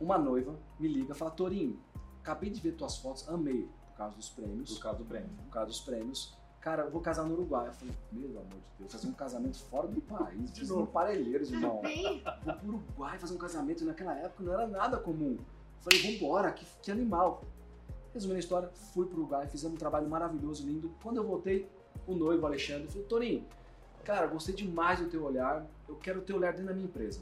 [0.00, 1.80] Uma noiva me liga e fala, Torinho,
[2.20, 5.28] acabei de ver tuas fotos, amei, causa dos prêmios Por causa do prêmio.
[5.44, 6.38] por causa dos prêmios.
[6.60, 7.68] Cara, eu vou casar no Uruguai.
[7.68, 11.50] Eu falei, meu amor de Deus, fazer um casamento fora do país, de novo, parelheiros,
[11.52, 11.80] irmão.
[12.44, 15.36] Vou pro Uruguai fazer um casamento naquela época não era nada comum.
[15.38, 17.42] Eu falei, vambora, que, que animal.
[18.12, 20.90] Resumindo a história, fui pro Uruguai, fizemos um trabalho maravilhoso, lindo.
[21.02, 21.68] Quando eu voltei,
[22.06, 23.44] o noivo Alexandre falou, Toninho,
[24.04, 27.20] cara, gostei demais do teu olhar, eu quero o teu olhar dentro da minha empresa.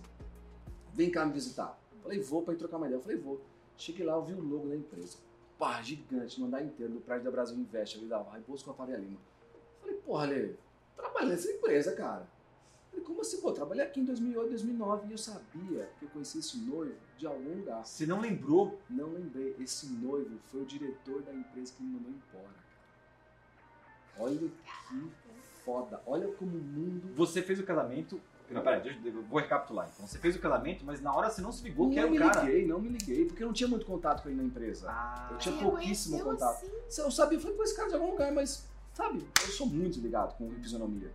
[0.94, 1.78] Vem cá me visitar.
[1.96, 2.98] Eu falei, vou pra ir trocar uma ideia.
[2.98, 3.40] Eu falei, vou.
[3.76, 5.18] Cheguei lá, eu vi o logo da empresa.
[5.58, 8.74] Pá, gigante, no andar inteiro, do prédio da Brasil Invest, ali da Raposo com a
[8.74, 9.18] Faria Lima.
[9.80, 10.58] Falei, porra, Ale,
[10.94, 12.28] trabalha nessa empresa, cara.
[12.90, 13.40] Falei, como assim?
[13.40, 17.26] Pô, trabalhei aqui em 2008, 2009 e eu sabia que eu conhecia esse noivo de
[17.26, 17.84] algum lugar.
[17.84, 18.78] Você não lembrou?
[18.90, 19.56] Não lembrei.
[19.58, 22.66] Esse noivo foi o diretor da empresa que me mandou embora, cara.
[24.18, 25.10] Olha que
[25.64, 26.02] foda.
[26.06, 27.14] Olha como o mundo.
[27.14, 28.20] Você fez o casamento.
[28.50, 29.88] Não, peraí, deixa, eu vou recapitular.
[29.92, 32.08] Então, você fez o casamento, mas na hora você não se ligou não que era
[32.10, 32.42] me o cara.
[32.44, 34.86] liguei, não me liguei, porque eu não tinha muito contato com ele na empresa.
[34.88, 36.64] Ah, Eu tinha pouquíssimo contato.
[36.88, 37.02] assim?
[37.02, 39.98] Eu sabia, eu falei, pô, esse cara de algum lugar, mas, sabe, eu sou muito
[40.00, 41.10] ligado com fisionomia.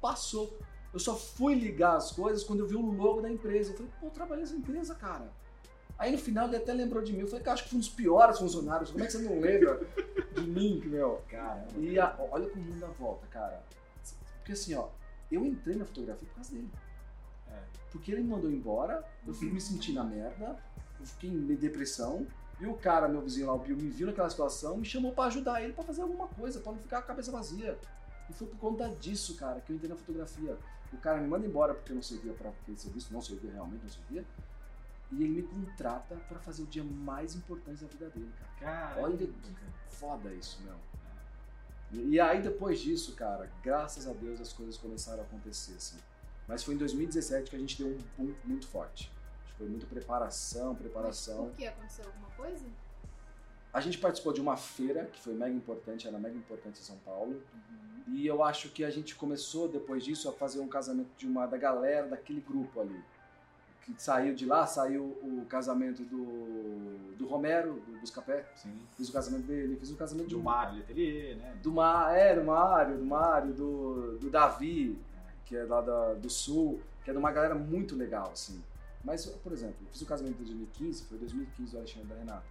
[0.00, 0.56] Passou.
[0.92, 3.70] Eu só fui ligar as coisas quando eu vi o logo da empresa.
[3.72, 5.28] Eu falei, pô, eu trabalhei nessa empresa, cara.
[5.98, 7.20] Aí no final ele até lembrou de mim.
[7.20, 8.90] Eu falei, cara, acho que fui um dos piores funcionários.
[8.90, 9.80] Como é que você não lembra
[10.34, 11.22] de mim, meu?
[11.28, 11.66] Caramba.
[11.78, 13.62] E a- olha como o mundo dá volta, cara.
[14.38, 14.88] Porque assim, ó,
[15.34, 16.70] eu entrei na fotografia por causa dele.
[17.50, 17.62] É.
[17.90, 20.58] Porque ele me mandou embora, eu fui me sentir na merda,
[20.98, 22.26] eu fiquei em depressão,
[22.60, 25.24] e o cara, meu vizinho lá, o Bill, me viu naquela situação, me chamou pra
[25.24, 27.78] ajudar ele pra fazer alguma coisa, pra não ficar com a cabeça vazia.
[28.30, 30.56] E foi por conta disso, cara, que eu entrei na fotografia.
[30.92, 33.82] O cara me manda embora porque eu não servia pra aquele serviço, não servia, realmente
[33.82, 34.24] não servia.
[35.10, 38.50] E ele me contrata pra fazer o dia mais importante da vida dele, cara.
[38.60, 39.32] Caramba, Olha que
[39.90, 40.74] foda isso, meu.
[41.92, 45.98] E aí depois disso, cara, graças a Deus as coisas começaram a acontecer, assim.
[46.48, 49.10] Mas foi em 2017 que a gente deu um boom muito forte.
[49.56, 51.46] Foi muita preparação, Mas preparação.
[51.46, 51.66] por que?
[51.66, 52.64] Aconteceu alguma coisa?
[53.72, 56.96] A gente participou de uma feira que foi mega importante, era mega importante em São
[56.98, 57.42] Paulo.
[57.52, 58.14] Uhum.
[58.14, 61.46] E eu acho que a gente começou depois disso a fazer um casamento de uma
[61.46, 63.02] da galera daquele grupo ali.
[63.84, 68.46] Que saiu de lá, saiu o casamento do, do Romero, do Buscapé.
[68.56, 68.72] Sim.
[68.96, 71.54] Fiz o casamento dele, fiz o casamento Do um Mário Letelier, né?
[71.62, 74.98] Do Mar, é, do Mário, do Mário, do, do Davi,
[75.44, 78.62] que é lá da- do Sul, que é de uma galera muito legal, assim.
[79.04, 82.46] Mas, por exemplo, eu fiz o casamento de 2015, foi 2015 do Alexandre da Renata.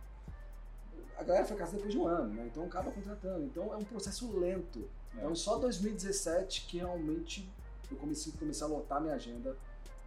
[1.18, 2.46] A galera foi casada depois de um ano, né?
[2.52, 3.44] Então acaba contratando.
[3.46, 4.88] Então é um processo lento.
[5.16, 5.18] É.
[5.18, 7.50] Então só 2017 que realmente
[7.90, 9.56] eu comecei, comecei a lotar minha agenda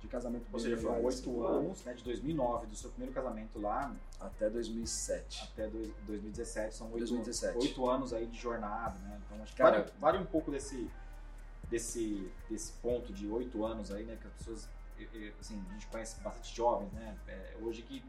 [0.01, 1.95] de casamento Ou seja, foram oito anos, né?
[1.95, 5.49] De 2009, do seu primeiro casamento lá Até 2007.
[5.53, 7.59] até dois- 2017, são oito 2017.
[7.59, 9.21] oito anos aí de jornada, né?
[9.27, 10.91] Então acho que Cara- vale, vale um pouco desse,
[11.71, 14.17] desse, desse ponto de oito anos aí, né?
[14.21, 14.69] Que as pessoas,
[15.41, 17.17] assim, a gente conhece bastante jovens, né?
[17.27, 18.05] É, hoje que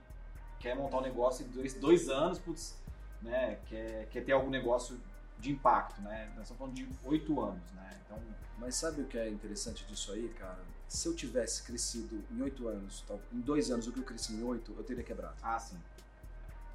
[0.59, 2.75] quer montar um negócio em dois, dois anos, putz,
[3.21, 3.59] né?
[3.67, 4.99] Quer, quer ter algum negócio
[5.39, 6.25] de impacto, né?
[6.35, 7.99] Nós estamos falando de oito anos, né?
[8.05, 8.19] Então,
[8.59, 10.57] Mas sabe o que é interessante disso aí, cara?
[10.87, 14.43] Se eu tivesse crescido em oito anos, em dois anos o que eu cresci em
[14.43, 15.35] oito, eu teria quebrado.
[15.43, 15.77] ah, sim.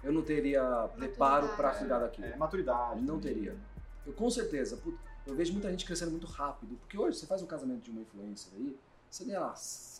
[0.03, 2.27] Eu não teria preparo para cuidar daquilo.
[2.27, 3.01] É, maturidade.
[3.01, 3.35] Não também.
[3.35, 3.57] teria.
[4.05, 7.41] Eu com certeza, put- eu vejo muita gente crescendo muito rápido, porque hoje você faz
[7.41, 8.77] um casamento de uma influencer aí,
[9.09, 9.55] você ganha lá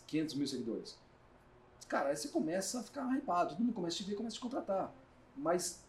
[0.05, 0.97] 500 mil seguidores.
[1.87, 4.37] Cara, aí você começa a ficar hypado, todo mundo começa a te ver, começa a
[4.39, 4.93] te contratar.
[5.37, 5.81] Mas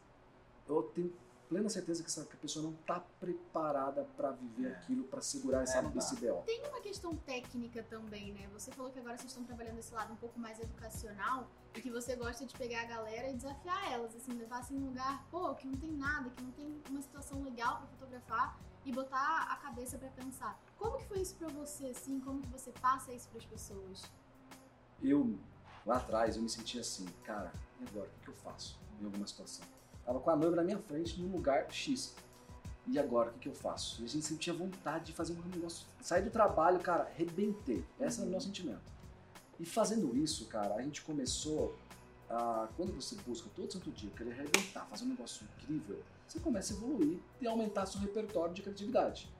[0.69, 1.13] eu tenho
[1.55, 4.73] plena certeza que, essa, que a pessoa não está preparada para viver É.
[4.73, 6.43] aquilo, para segurar essa, É, esse BO.
[6.45, 8.49] Tem uma questão técnica também, né?
[8.53, 11.93] Você falou que agora vocês estão trabalhando esse lado um pouco mais educacional e que
[11.93, 15.55] você gosta de pegar a galera e desafiar elas, assim, levar assim um lugar, pô,
[15.55, 19.57] que não tem nada, que não tem uma situação legal pra fotografar e botar a
[19.59, 20.61] cabeça pra pensar.
[20.77, 22.19] Como que foi isso pra você, assim?
[22.19, 24.03] Como que você passa isso pras pessoas?
[25.01, 25.39] eu,
[25.87, 28.09] lá atrás, eu me sentia assim, cara, e agora?
[28.09, 29.74] O que que eu faço em alguma situação?
[30.05, 32.15] Tava com a noiva na minha frente, num lugar X.
[32.87, 34.03] E agora, o que, que eu faço?
[34.03, 35.87] E a gente sentia vontade de fazer um negócio.
[36.01, 37.85] Sair do trabalho, cara, rebentei.
[37.99, 38.93] Esse é o meu sentimento.
[39.59, 41.75] E fazendo isso, cara, a gente começou
[42.29, 42.69] a.
[42.77, 46.77] Quando você busca todo santo dia querer arrebentar, fazer um negócio incrível, você começa a
[46.77, 49.33] evoluir e aumentar seu repertório de criatividade.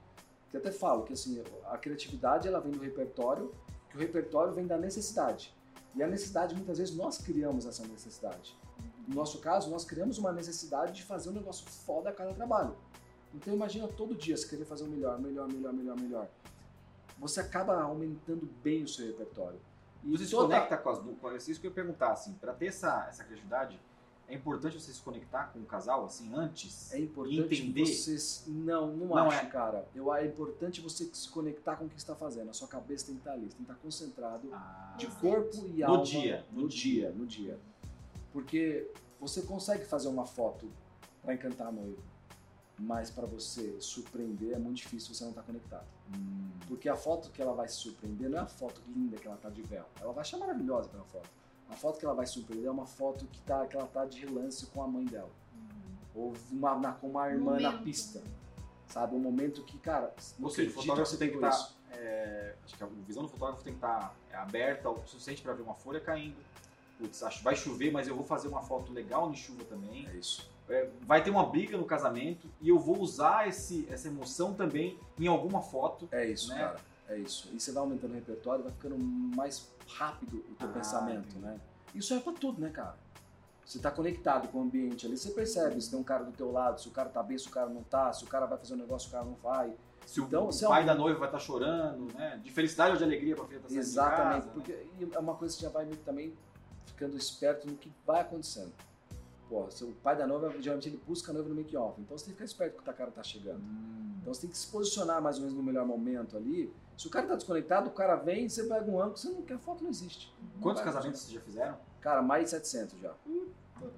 [0.49, 3.53] Que eu até falo que assim, a criatividade ela vem do repertório,
[3.89, 5.53] que o repertório vem da necessidade.
[5.95, 8.57] E a necessidade, muitas vezes, nós criamos essa necessidade.
[9.07, 12.75] No nosso caso, nós criamos uma necessidade de fazer um negócio foda a cada trabalho.
[13.33, 16.27] Então imagina todo dia você querer fazer o melhor, melhor, melhor, melhor, melhor.
[17.19, 19.59] Você acaba aumentando bem o seu repertório.
[20.03, 21.47] E Você se toda- conecta com as duas.
[21.47, 23.79] Isso que eu ia perguntar, assim, pra ter essa, essa criatividade,
[24.27, 26.91] é importante você se conectar com o casal, assim, antes?
[26.93, 27.85] É importante entender.
[27.85, 28.43] vocês.
[28.47, 29.49] Não, não, Não acho, é.
[29.49, 29.87] cara.
[29.95, 32.49] Eu, é importante você se conectar com o que está fazendo.
[32.49, 35.79] A sua cabeça tem que estar ali, tem que estar concentrado Ah, de corpo e
[35.81, 36.03] No alma.
[36.03, 37.59] dia, No, no dia, no dia.
[38.35, 38.85] Porque
[39.17, 40.69] você consegue fazer uma foto
[41.23, 42.01] para encantar a noiva,
[42.77, 45.85] mas para você surpreender é muito difícil se você não estar conectado.
[46.13, 49.25] hum, Porque a foto que ela vai se surpreender não é a foto linda que
[49.25, 49.85] ela tá de véu.
[50.01, 51.29] Ela vai achar maravilhosa aquela foto.
[51.69, 54.19] A foto que ela vai surpreender é uma foto que, tá, que ela tá de
[54.25, 55.31] relance com a mãe dela.
[56.13, 57.83] Ou uma, na- com uma irmã na Momento.
[57.85, 58.21] pista.
[58.89, 59.15] Sabe?
[59.15, 60.13] Um momento que, cara.
[60.41, 61.49] Ou seja, o fotógrafo você tem que estar.
[61.51, 61.75] isso.
[62.65, 65.73] acho que a visão do fotógrafo tem que estar aberta o suficiente para ver uma
[65.73, 66.35] folha caindo.
[66.97, 70.07] Putz, acho que vai chover, mas eu vou fazer uma foto legal de chuva também.
[70.07, 70.49] É isso.
[70.69, 74.97] É, vai ter uma briga no casamento e eu vou usar esse, essa emoção também
[75.19, 76.07] em alguma foto.
[76.11, 76.57] É isso, Né?
[76.59, 76.79] cara.
[77.07, 77.49] É isso.
[77.53, 81.39] E você vai aumentando o repertório, vai ficando mais rápido o teu Ah, pensamento, entendi.
[81.45, 81.59] né?
[81.93, 82.95] Isso é pra tudo, né, cara?
[83.63, 86.51] Você tá conectado com o ambiente ali, você percebe se tem um cara do teu
[86.51, 88.57] lado, se o cara tá bem, se o cara não tá, se o cara vai
[88.57, 89.73] fazer um negócio, se o cara não vai.
[90.05, 92.39] Se o Então, se é pai um- da noiva vai estar chorando, né?
[92.43, 95.07] De felicidade ou de alegria pra filha estar saindo de Exatamente, casa, porque né?
[95.13, 96.33] é uma coisa que já vai que também
[96.85, 98.71] ficando esperto no que vai acontecendo.
[99.49, 102.25] Pô, se o pai da noiva, geralmente ele busca a noiva no make-off, então você
[102.25, 103.59] tem que ficar esperto que o cara tá chegando.
[103.59, 104.15] Hum.
[104.21, 106.73] Então você tem que se posicionar mais ou menos no melhor momento ali.
[106.97, 109.59] Se o cara tá desconectado, o cara vem, você pega um ângulo, você não quer
[109.59, 110.33] foto, não existe.
[110.55, 111.77] Não Quantos casamentos vocês já fizeram?
[112.01, 113.13] Cara, mais de 700 já.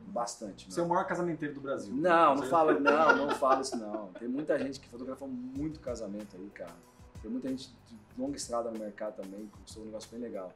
[0.07, 0.69] Bastante.
[0.69, 1.93] Você é o maior casamenteiro do Brasil.
[1.93, 4.07] Não, não fala, não, não fala isso não.
[4.19, 6.75] Tem muita gente que fotografou muito casamento aí, cara.
[7.21, 10.51] Tem muita gente de longa estrada no mercado também, que conquistou um negócio bem legal.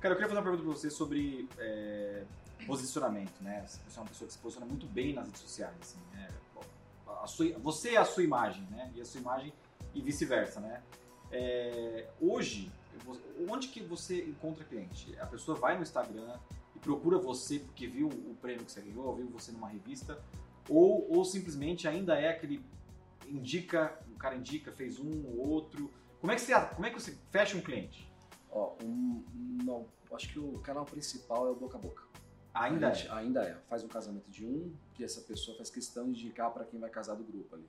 [0.00, 2.24] Cara, eu queria fazer uma pergunta pra você sobre é,
[2.66, 3.64] posicionamento, né?
[3.66, 6.28] Você é uma pessoa que se posiciona muito bem nas redes sociais, assim, né?
[7.22, 8.90] A sua- você é a sua imagem, né?
[8.94, 9.52] E a sua imagem
[9.94, 10.82] e vice-versa, né?
[11.30, 12.72] É, hoje,
[13.48, 15.14] onde que você encontra cliente?
[15.18, 16.38] A pessoa vai no Instagram
[16.74, 20.18] e procura você porque viu o prêmio que você ganhou, viu você numa revista,
[20.68, 22.64] ou, ou simplesmente ainda é aquele
[23.28, 25.90] indica, o cara indica, fez um ou outro.
[26.20, 28.09] Como é que você, como é que você fecha um cliente?
[28.52, 29.24] Ó, um,
[29.64, 32.02] não, acho que o canal principal é o boca a boca.
[32.52, 33.12] Ainda gente- é.
[33.12, 33.54] Ainda é.
[33.68, 36.90] Faz um casamento de um, que essa pessoa faz questão de indicar para quem vai
[36.90, 37.68] casar do grupo ali.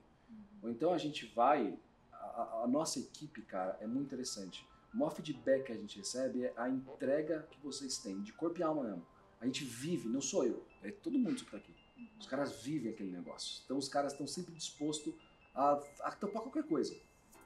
[0.62, 1.78] Ou então a gente vai.
[2.12, 4.66] A, a- nossa equipe, cara, é muito interessante.
[4.92, 8.58] O maior feedback que a gente recebe é a entrega que vocês têm, de corpo
[8.60, 9.06] e alma mesmo.
[9.40, 11.74] A gente vive, não sou eu, é todo mundo que tá aqui.
[12.18, 13.62] Os caras vivem aquele negócio.
[13.64, 15.14] Então os caras estão sempre dispostos
[15.54, 16.94] a, a tampar qualquer coisa.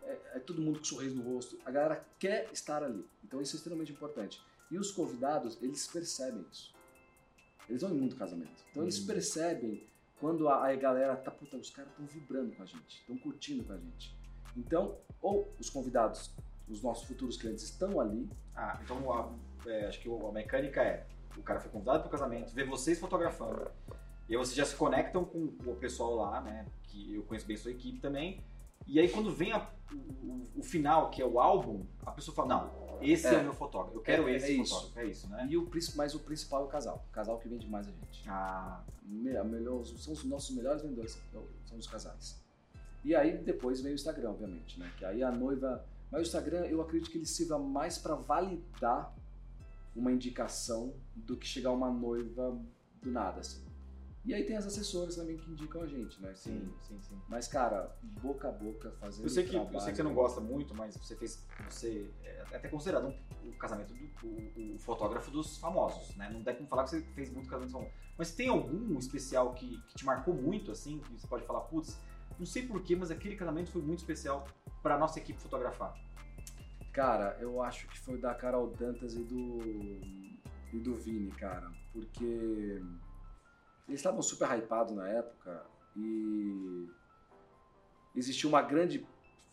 [0.07, 1.59] É, é todo mundo com sorriso no rosto.
[1.67, 3.05] A galera quer estar ali.
[3.25, 4.41] Então isso é extremamente importante.
[4.71, 6.73] E os convidados, eles percebem isso.
[7.69, 8.53] Eles vão em muito casamento.
[8.71, 9.07] Então eles Hum.
[9.07, 9.87] percebem
[10.21, 13.65] quando a, a galera tá, puta, os caras estão vibrando com a gente, estão curtindo
[13.65, 14.15] com a gente.
[14.57, 16.31] Então, ou os convidados,
[16.69, 19.31] os nossos futuros clientes estão ali, Ah, então a-
[19.69, 22.99] é, acho que a mecânica é: o cara foi convidado para o casamento, vê vocês
[22.99, 23.71] fotografando,
[24.29, 26.67] e aí vocês já se conectam com o pessoal lá, né?
[26.85, 28.43] Que eu conheço bem sua equipe também.
[28.87, 32.49] E aí quando vem a- o, o- final, que é o álbum, a pessoa fala:
[32.49, 33.41] não, esse é, É.
[33.41, 34.75] o meu fotógrafo, eu quero É- é esse isso.
[34.75, 35.47] fotógrafo, é isso, né?
[35.51, 37.05] e o, mas o principal é o casal.
[37.09, 38.29] O casal que vende mais a gente.
[38.29, 41.17] Ah, Me- a melhor, são os nossos melhores vendedores,
[41.65, 42.43] são os casais.
[43.05, 44.91] E aí depois vem o Instagram, obviamente, né?
[44.99, 45.85] Que aí a noiva.
[46.11, 49.15] Mas o Instagram eu acredito que ele sirva mais para validar
[49.95, 52.59] uma indicação do que chegar uma noiva
[53.03, 53.65] do nada, assim.
[54.27, 56.35] E aí tem as assessoras também que indicam a gente, né?
[56.35, 57.17] sim, sim, sim.
[57.29, 59.81] Mas, cara, boca a boca, fazendo Eu sei, que, eu trabalho.
[59.81, 61.47] sei que você não gosta muito, mas você fez.
[61.71, 66.29] Você é até considerado um, o casamento do o, o fotógrafo dos famosos, né?
[66.29, 67.93] Não dá como falar que você fez muito casamento famoso.
[68.19, 71.97] Mas tem algum especial que, que te marcou muito, assim, que você pode falar, putz,
[72.37, 74.45] não sei porquê, mas aquele casamento foi muito especial
[74.83, 75.95] pra nossa equipe fotografar.
[76.93, 79.61] Cara, eu acho que foi da Carol Dantas e do.
[80.73, 81.71] e do Vini, cara.
[81.93, 82.83] Porque
[83.89, 85.65] eles estavam super hypados na época
[85.97, 86.89] e
[88.15, 89.07] existia uma grande.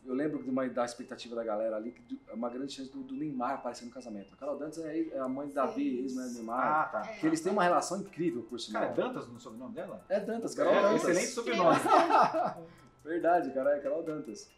[0.05, 3.15] Eu lembro de uma, da expectativa da galera ali, que uma grande chance do, do
[3.15, 4.33] Neymar aparecer no casamento.
[4.33, 6.91] A Carol Dantas é, é a mãe de Davi, ex-mãe do Neymar.
[6.91, 7.09] tá.
[7.09, 7.19] É.
[7.19, 8.81] que eles têm uma relação incrível, por sinal.
[8.81, 10.03] Cara, é Dantas no sobrenome dela?
[10.09, 11.03] É Dantas, Carol É, Dantas.
[11.03, 11.79] excelente sobrenome.
[13.03, 14.49] Verdade, cara, é Carol Dantas.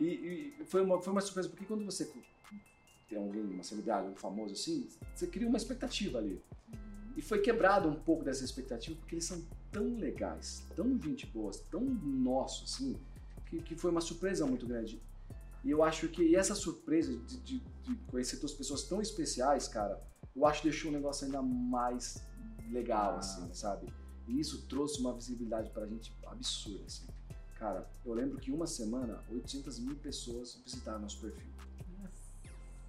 [0.00, 2.10] E, e foi, uma, foi uma surpresa, porque quando você
[3.08, 6.42] tem alguém, uma celebridade, um famoso assim, você cria uma expectativa ali.
[7.18, 11.58] E foi quebrado um pouco dessa expectativa, porque eles são tão legais, tão gente boas,
[11.68, 12.96] tão nosso, assim,
[13.46, 15.02] que, que foi uma surpresa muito grande.
[15.64, 19.66] E eu acho que e essa surpresa de, de, de conhecer duas pessoas tão especiais,
[19.66, 20.00] cara,
[20.34, 22.22] eu acho que deixou o negócio ainda mais
[22.70, 23.18] legal, Ah.
[23.18, 23.92] assim, sabe?
[24.28, 27.08] E isso trouxe uma visibilidade pra gente absurda, assim.
[27.58, 31.50] Cara, eu lembro que uma semana, 800 mil pessoas visitaram nosso perfil.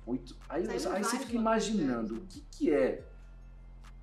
[0.06, 0.38] Oito...
[0.48, 3.04] Aí, Saiu aí você fica imaginando o que, que é,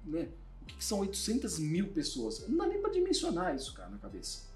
[0.06, 0.28] né?
[0.62, 2.46] O que, que são 800 mil pessoas?
[2.48, 4.46] Não dá nem pra dimensionar isso, cara, na cabeça.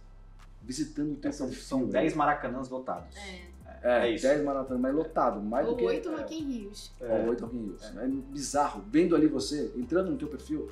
[0.63, 1.65] Visitando o teu São, perfil.
[1.65, 1.93] são né?
[1.93, 3.17] 10 maracanãs lotados.
[3.17, 3.51] É.
[3.83, 4.27] É, É isso.
[4.27, 5.85] 10 maratonas, mas lotado, mais do Ou que...
[5.85, 6.93] oito é, Rock in Rios.
[7.01, 7.83] ou oito Rock in Rios.
[7.85, 8.07] É.
[8.33, 10.71] bizarro, vendo ali você, entrando no teu perfil,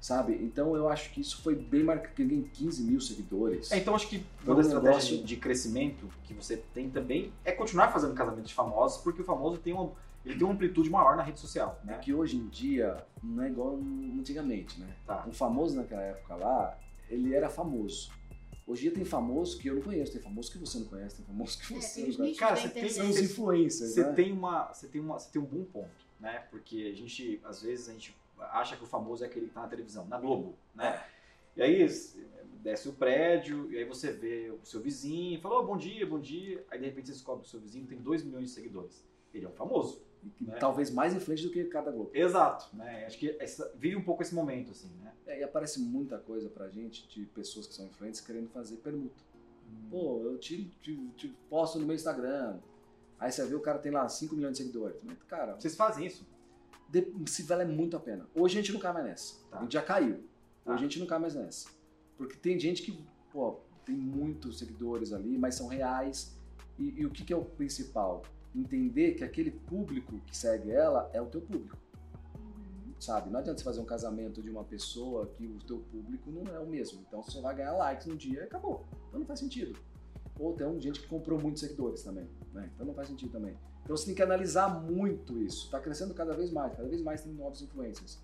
[0.00, 0.34] sabe?
[0.42, 3.72] Então eu acho que isso foi bem marcado, que tem 15 mil seguidores.
[3.72, 7.52] É, então acho que Todo uma das estratégias de, crescimento que você tem também é
[7.52, 9.90] continuar fazendo casamentos de famosos, porque o famoso tem uma,
[10.26, 11.98] ele tem uma amplitude maior na rede social, É né?
[11.98, 13.76] que hoje em dia não é igual
[14.18, 14.96] antigamente, né?
[15.06, 15.24] Tá.
[15.26, 18.10] Um famoso naquela época lá, ele era famoso.
[18.66, 21.16] Hoje em dia tem famoso que eu não conheço, tem famoso que você não conhece,
[21.16, 22.38] tem famoso que É, você tem não conhece.
[22.38, 24.12] Cara, você tem- os influencers, Você né?
[24.12, 26.40] tem uma, você tem uma, você tem um bom ponto, né?
[26.50, 29.62] Porque a gente às vezes a gente acha que o famoso é aquele que tá
[29.62, 31.00] na televisão, na Globo, né?
[31.56, 31.86] E aí
[32.62, 36.18] desce o prédio e aí você vê o seu vizinho, falou "Ô, bom dia, bom
[36.18, 39.06] dia, aí de repente você descobre que o seu vizinho tem 2 milhões de seguidores.
[39.36, 40.02] Ele é um famoso.
[40.40, 40.56] E Né?
[40.58, 42.10] Talvez mais influente do que cada Globo.
[42.12, 43.06] Exato, né?
[43.06, 45.12] Acho que essa, vive um pouco esse momento, assim, né?
[45.26, 49.22] É, e aparece muita coisa pra gente de pessoas que são influentes querendo fazer permuta.
[49.90, 52.58] Pô, eu te, te, te posto no meu Instagram.
[53.18, 55.00] Aí você vê o cara tem lá 5 milhões de seguidores.
[55.02, 56.26] Mas, cara, Vocês fazem isso?
[56.88, 58.26] de- se vale muito a pena.
[58.34, 59.34] Hoje a gente não cai mais nessa.
[59.50, 59.58] Tá.
[59.58, 60.22] A gente já caiu.
[60.64, 60.72] Tá.
[60.72, 61.68] Hoje a gente não cai mais nessa.
[62.16, 62.98] Porque tem gente que,
[63.32, 66.36] pô, tem muitos seguidores ali, mas são reais.
[66.78, 68.22] E, e o que, que é o principal?
[68.56, 71.76] Entender que aquele público que segue ela é o teu público.
[72.98, 73.30] Sabe?
[73.30, 76.58] Não adianta você fazer um casamento de uma pessoa que o teu público não é
[76.58, 77.04] o mesmo.
[77.06, 78.86] Então você só vai ganhar likes um dia e acabou.
[79.08, 79.78] Então não faz sentido.
[80.38, 82.26] Ou tem gente que comprou muitos seguidores também.
[82.54, 82.70] Né?
[82.74, 83.54] Então não faz sentido também.
[83.84, 85.66] Então você tem que analisar muito isso.
[85.66, 88.18] Está crescendo cada vez mais, cada vez mais tem novos influencers.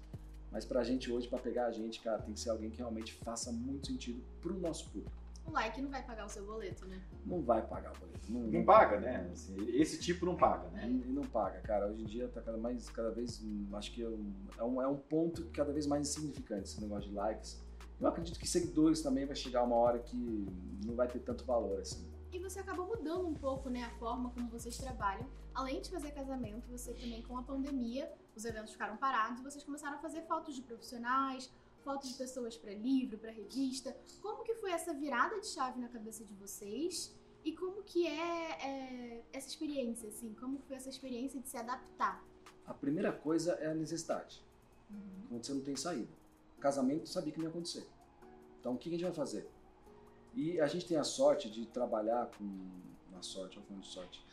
[0.51, 3.15] Mas pra gente hoje, pra pegar a gente, cara, tem que ser alguém que realmente
[3.25, 5.22] faça muito sentido pro nosso público.
[5.47, 7.03] O like não vai pagar o seu boleto, né?
[7.27, 8.33] Não vai pagar o boleto.
[8.33, 9.29] Não, Não paga, né?
[9.33, 10.89] Assim, esse tipo não paga, né?
[10.89, 11.89] E não paga, cara.
[11.89, 13.43] Hoje em dia tá cada, mais, cada vez,
[13.75, 17.11] acho que é um, é um, é um ponto cada vez mais insignificante esse negócio
[17.11, 17.61] de likes.
[18.01, 20.47] Eu acredito que seguidores também vai chegar uma hora que
[20.85, 22.11] não vai ter tanto valor assim.
[22.33, 25.27] E você acabou mudando um pouco, né, a forma como vocês trabalham.
[25.55, 29.63] Além de fazer casamento, você também com a pandemia, os eventos ficaram parados e vocês
[29.63, 33.97] começaram a fazer fotos de profissionais, fotos de pessoas para livro, para revista.
[34.21, 37.15] Como que foi essa virada de chave na cabeça de vocês?
[37.45, 40.35] E como que é, é, essa experiência, assim?
[40.35, 42.25] Como foi essa experiência de se adaptar?
[42.65, 44.43] A primeira coisa é a necessidade.
[45.29, 46.13] Quando você não tem saída.
[46.61, 47.87] Casamento, sabia que não ia acontecer.
[48.61, 49.51] Então, o que a gente vai fazer?
[50.35, 52.45] E a gente tem a sorte de trabalhar com.
[53.11, 54.25] Uma sorte, eu falando de sorte.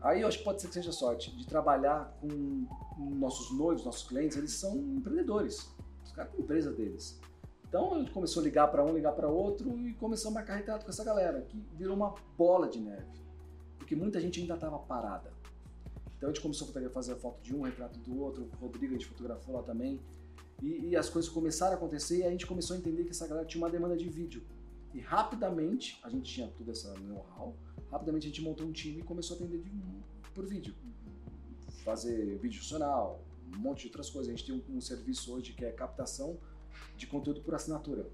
[0.00, 2.66] Aí eu acho que pode ser que seja sorte, de trabalhar com
[2.98, 5.68] nossos noivos, nossos clientes, eles são empreendedores.
[6.16, 7.20] Caras têm empresa deles.
[7.68, 10.56] Então a gente começou a ligar para um, ligar para outro e começou a marcar
[10.56, 13.06] retrato com essa galera, que virou uma bola de neve.
[13.76, 15.30] Porque muita gente ainda estava parada.
[16.16, 18.94] Então a gente começou a fazer a foto de um, retrato do outro, o Rodrigo
[18.94, 20.00] a gente fotografou lá também.
[20.62, 23.28] E, e as coisas começaram a acontecer e a gente começou a entender que essa
[23.28, 24.42] galera tinha uma demanda de vídeo.
[24.94, 27.54] E rapidamente, a gente tinha tudo essa know-how,
[27.90, 29.70] rapidamente a gente montou um time e começou a atender de,
[30.34, 30.74] por vídeo.
[31.84, 33.20] Fazer vídeo funcional,
[33.54, 34.32] um monte de outras coisas.
[34.32, 36.38] A gente tem um, um serviço hoje que é captação
[36.96, 38.06] de conteúdo por assinatura.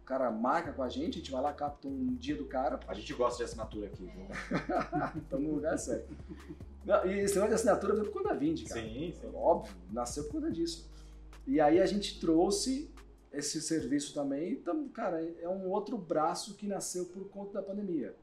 [0.00, 2.78] O cara marca com a gente, a gente vai lá, capta um dia do cara,
[2.88, 4.26] A gente gosta de assinatura aqui, viu?
[5.22, 6.12] Estamos no lugar certo.
[6.84, 8.80] Não, e esse negócio de assinatura veio por conta da Vind, cara.
[8.82, 9.30] Sim, sim.
[9.32, 10.90] Óbvio, nasceu por conta disso.
[11.46, 12.90] E aí a gente trouxe
[13.32, 14.52] esse serviço também.
[14.52, 18.14] Então, cara, é um outro braço que nasceu por conta da pandemia.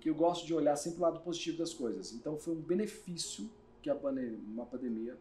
[0.00, 2.12] Que eu gosto de olhar sempre o lado positivo das coisas.
[2.12, 5.16] Então foi um benefício que a pane- uma pandemia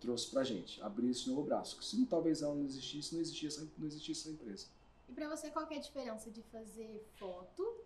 [0.00, 1.80] trouxe pra gente, abrir esse novo braço.
[1.82, 4.66] Se não, talvez ela não existisse, não existia essa, não existisse essa empresa.
[5.08, 7.84] E pra você, qual é a diferença de fazer foto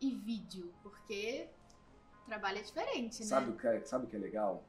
[0.00, 0.72] e vídeo?
[0.82, 1.48] Porque
[2.26, 3.26] trabalho é diferente, né?
[3.26, 4.64] Sabe o que é, sabe o que é legal?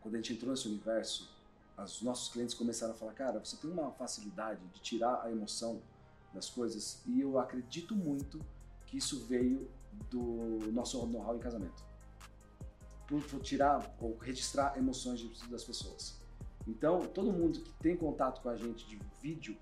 [0.00, 1.30] Quando a gente entrou nesse universo,
[1.76, 5.82] os nossos clientes começaram a falar, cara, você tem uma facilidade de tirar a emoção
[6.32, 8.40] das coisas e eu acredito muito
[8.86, 9.70] que isso veio
[10.10, 11.84] do nosso know-how em casamento.
[13.06, 16.23] Por por tirar ou registrar emoções das pessoas.
[16.66, 19.56] Então, todo mundo que tem contato com a gente de vídeo,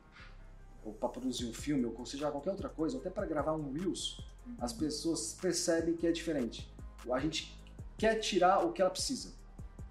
[0.85, 3.73] ou para produzir um filme, ou seja, qualquer outra coisa, ou até para gravar um
[3.73, 4.21] Reels,
[4.59, 6.73] as pessoas percebem que é diferente.
[7.11, 7.57] A gente
[7.97, 9.33] quer tirar o que ela precisa.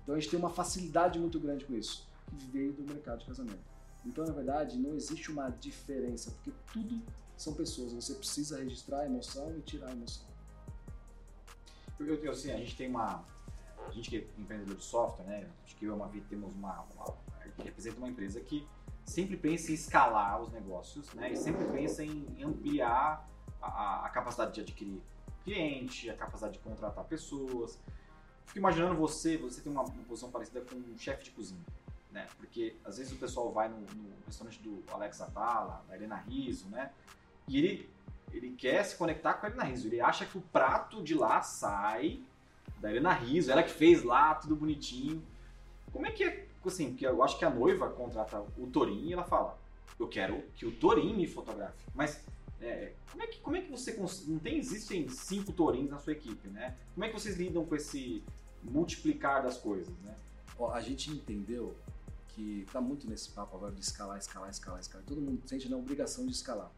[0.04, 3.26] Então a gente tem uma facilidade muito grande com isso, que veio do mercado de
[3.26, 3.72] casamento.
[4.06, 7.02] Então, na verdade, não existe uma diferença, porque tudo
[7.38, 7.94] são pessoas.
[7.94, 10.26] Você precisa registrar a emoção e tirar a emoção.
[12.00, 13.24] Eu, eu, eu, assim, a gente tem uma.
[13.88, 15.48] A gente que é empreendedor de software, né?
[15.66, 17.14] Acho que eu e a Mavi temos uma, uma.
[17.64, 18.68] representa uma empresa que
[19.06, 21.32] sempre pensa em escalar os negócios, né?
[21.32, 23.28] E sempre pensa em ampliar
[23.62, 25.02] a- a, a capacidade de adquirir
[25.44, 27.80] cliente, a capacidade de contratar pessoas.
[28.46, 31.62] Fico imaginando você, você tem uma, uma posição parecida com um chefe de cozinha,
[32.12, 32.28] né?
[32.38, 36.68] Porque às vezes o pessoal vai no, no restaurante do Alex Atala, da Helena Riso,
[36.70, 36.92] né?
[37.48, 37.90] E ele,
[38.32, 39.88] ele quer se conectar com a Helena Riso.
[39.88, 42.24] Ele acha que o prato de lá sai
[42.80, 45.22] da Helena Riso, ela que fez lá, tudo bonitinho.
[45.92, 49.14] Como é que é, assim, porque eu acho que a noiva contrata o Torin e
[49.14, 49.58] ela fala,
[50.00, 51.78] eu quero que o Torin me fotografe.
[51.94, 52.24] Mas
[52.62, 53.96] é, como, é que, como é que você,
[54.28, 56.78] não tem, existem cinco Torins na sua equipe, né?
[56.94, 58.24] Como é que vocês lidam com esse
[58.64, 60.16] multiplicar das coisas, né?
[60.58, 61.76] Ó, a gente entendeu
[62.30, 65.06] que tá muito nesse papo agora de escalar, escalar, escalar, escalar.
[65.06, 66.72] Todo mundo sente na obrigação de escalar.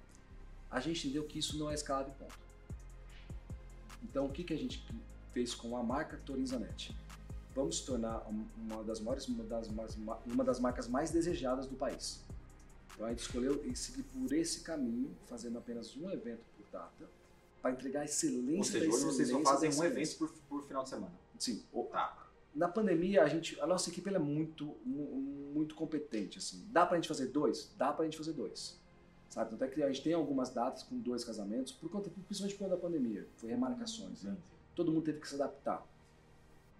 [0.72, 2.40] A gente entendeu que isso não é escalável e ponto.
[4.04, 4.86] Então, o que, que a gente
[5.34, 6.96] fez com a marca Torinzanet?
[7.56, 9.68] Vamos tornar um- uma das maiores, uma das,
[10.26, 12.24] uma das marcas mais desejadas do país.
[12.94, 17.10] Então a gente escolheu e seguir por esse caminho, fazendo apenas um evento por data,
[17.62, 20.84] para entregar a excelência Ou seja, hoje vocês só fazem um evento por, por final
[20.84, 21.14] de semana.
[21.40, 22.28] Sim, o- Tá.
[22.54, 26.38] na pandemia, a, gente, a nossa equipe é muito, muito competente.
[26.40, 26.68] Assim.
[26.72, 27.72] Dá pra gente fazer dois?
[27.78, 28.78] Dá pra gente fazer dois.
[29.30, 29.50] Sabe?
[29.52, 32.66] Tanto é que a gente tem algumas datas com dois casamentos, por conta, principalmente por
[32.66, 33.28] conta da pandemia.
[33.38, 34.22] Foi remarcações.
[34.24, 34.36] Né?
[34.76, 35.86] Todo mundo teve que se adaptar.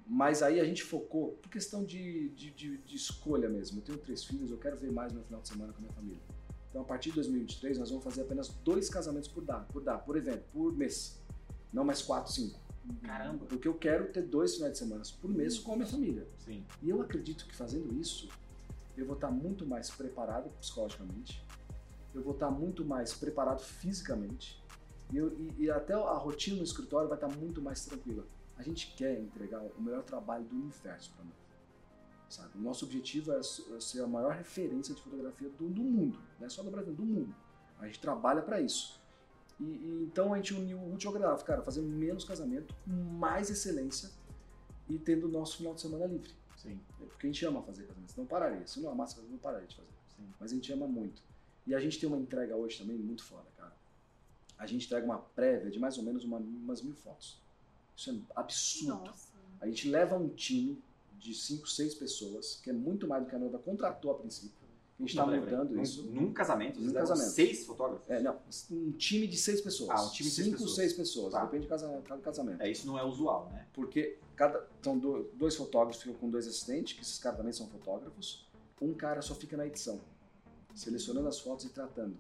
[0.06, 3.80] Mas aí a gente focou por questão de, de, de, de, escolha mesmo.
[3.80, 5.94] Eu tenho três filhos, eu quero ver mais meu final de semana com a minha
[5.94, 6.22] família.
[6.70, 10.00] Então, a partir de 2023, nós vamos fazer apenas dois casamentos por dar, por dar,
[10.00, 11.22] por evento, por mês.
[11.72, 12.60] Não mais quatro, cinco.
[13.04, 13.46] Caramba!
[13.46, 16.28] Porque eu quero ter dois finais de semana por mês com a minha família.
[16.38, 16.66] Sim.
[16.82, 18.28] E eu acredito que fazendo isso,
[18.98, 21.44] eu vou estar muito mais preparado psicologicamente,
[22.14, 24.62] eu vou estar muito mais preparado fisicamente,
[25.14, 28.26] e, eu, e, e até a rotina no escritório vai estar muito mais tranquila.
[28.58, 31.44] A gente quer entregar o melhor trabalho do universo para nós.
[32.28, 32.58] Sabe?
[32.58, 36.48] O nosso objetivo é, é ser a maior referência de fotografia do, do mundo, não
[36.48, 37.36] é só do Brasil, do mundo.
[37.80, 39.00] A gente trabalha para isso.
[39.60, 43.52] E, e, então a gente uniu o útil ao agradável, cara, fazer menos casamento, mais
[43.52, 44.10] excelência
[44.90, 46.32] e tendo o nosso final de semana livre.
[46.58, 46.80] Sim.
[47.00, 48.14] É porque a gente ama fazer casamento.
[48.18, 48.66] Não pararia.
[48.66, 49.90] Se não amasse casamento, não pararia de fazer.
[50.16, 50.28] Sim.
[50.40, 51.22] Mas a gente ama muito.
[51.68, 53.53] E a gente tem uma entrega hoje também muito foda.
[54.58, 57.38] A gente entrega uma prévia de mais ou menos uma, umas mil fotos.
[57.96, 59.06] Isso é absurdo.
[59.06, 59.28] Nossa.
[59.60, 60.82] A gente leva um time
[61.20, 64.62] de 5, 6 pessoas, que é muito mais do que a noiva contratou a princípio.
[65.00, 66.04] A gente está mudando isso.
[66.04, 66.80] Num, num casamento?
[66.80, 67.30] Num casamento.
[67.32, 68.10] Seis fotógrafos?
[68.10, 68.38] É, não,
[68.72, 69.90] um time de seis pessoas.
[69.90, 70.76] Ah, um time de seis Cinco, pessoas.
[70.76, 71.34] seis pessoas.
[71.34, 71.44] Tá.
[71.46, 72.62] Depende de cada, cada casamento.
[72.62, 73.68] É, isso não é usual, né?
[73.74, 77.68] Porque cada, são do- dois fotógrafos ficam com dois assistentes, que esses caras também são
[77.68, 78.46] fotógrafos.
[78.82, 80.00] Um cara só fica na edição,
[80.76, 82.16] selecionando as fotos e tratando.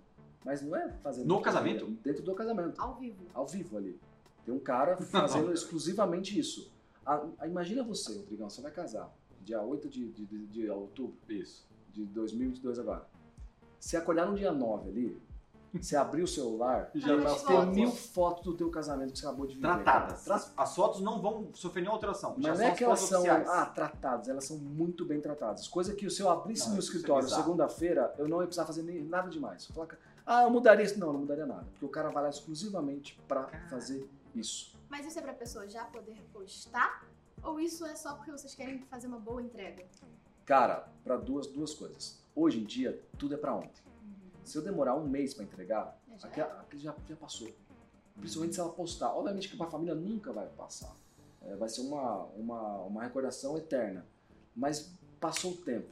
[0.46, 1.28] Mas não é fazendo.
[1.28, 1.86] No casamento?
[2.04, 2.80] Dentro do casamento.
[2.82, 3.26] Ao vivo.
[3.34, 4.00] Ao vivo ali.
[4.46, 6.72] Tem um cara fazendo exclusivamente isso.
[7.06, 11.16] A- a- imagina você, Rodrigão, você vai casar dia 8 de, de, de, de outubro
[11.28, 11.68] Isso.
[11.91, 13.06] de 2022 agora.
[13.80, 15.22] Se acordar no dia 9 ali,
[15.74, 17.76] você abrir o celular, Já vai tá ter fotos.
[17.76, 19.68] mil fotos do teu casamento que você acabou de viver.
[19.68, 20.24] Tratadas.
[20.24, 22.36] Tra- As, fotos não vão sofrer nenhuma alteração.
[22.39, 23.50] já Mas não é que elas são oficiais.
[23.50, 25.68] ah, tratadas, elas são muito bem tratadas.
[25.68, 27.44] Coisa que se eu abrisse Não, no isso é escritório bizarro.
[27.44, 29.68] segunda-feira, eu não ia precisar fazer nem, nada demais.
[29.68, 30.99] Eu falava, ah, eu mudaria isso.
[30.99, 31.65] Não, não mudaria nada.
[31.71, 33.67] Porque o cara vai lá exclusivamente pra Cara.
[33.69, 34.76] fazer isso.
[34.89, 37.05] Mas isso é pra pessoa já poder postar?
[37.41, 39.84] Ou isso é só porque vocês querem fazer uma boa entrega?
[40.45, 42.19] Cara, pra duas, duas coisas.
[42.36, 43.84] Hoje em dia, tudo é pra ontem.
[44.43, 47.49] Se eu demorar um mês pra entregar, já aquele já, já passou.
[48.17, 49.13] Principalmente se ela postar.
[49.13, 50.93] Obviamente que pra família nunca vai passar.
[51.41, 54.05] É, vai ser uma, uma, uma recordação eterna.
[54.55, 55.88] Mas passou o tempo.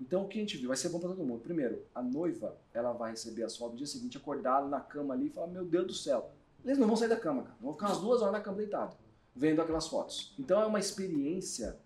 [0.00, 1.40] Então o que a gente viu vai ser bom pra todo mundo.
[1.40, 5.26] Primeiro, a noiva ela vai receber as fotos no dia seguinte, acordada na cama ali
[5.26, 6.30] e falar: Meu Deus do céu.
[6.64, 7.56] Eles não vão sair da cama, cara.
[7.60, 8.96] Vão ficar umas duas horas na cama deitado,
[9.34, 10.34] vendo aquelas fotos.
[10.38, 11.78] Então é uma experiência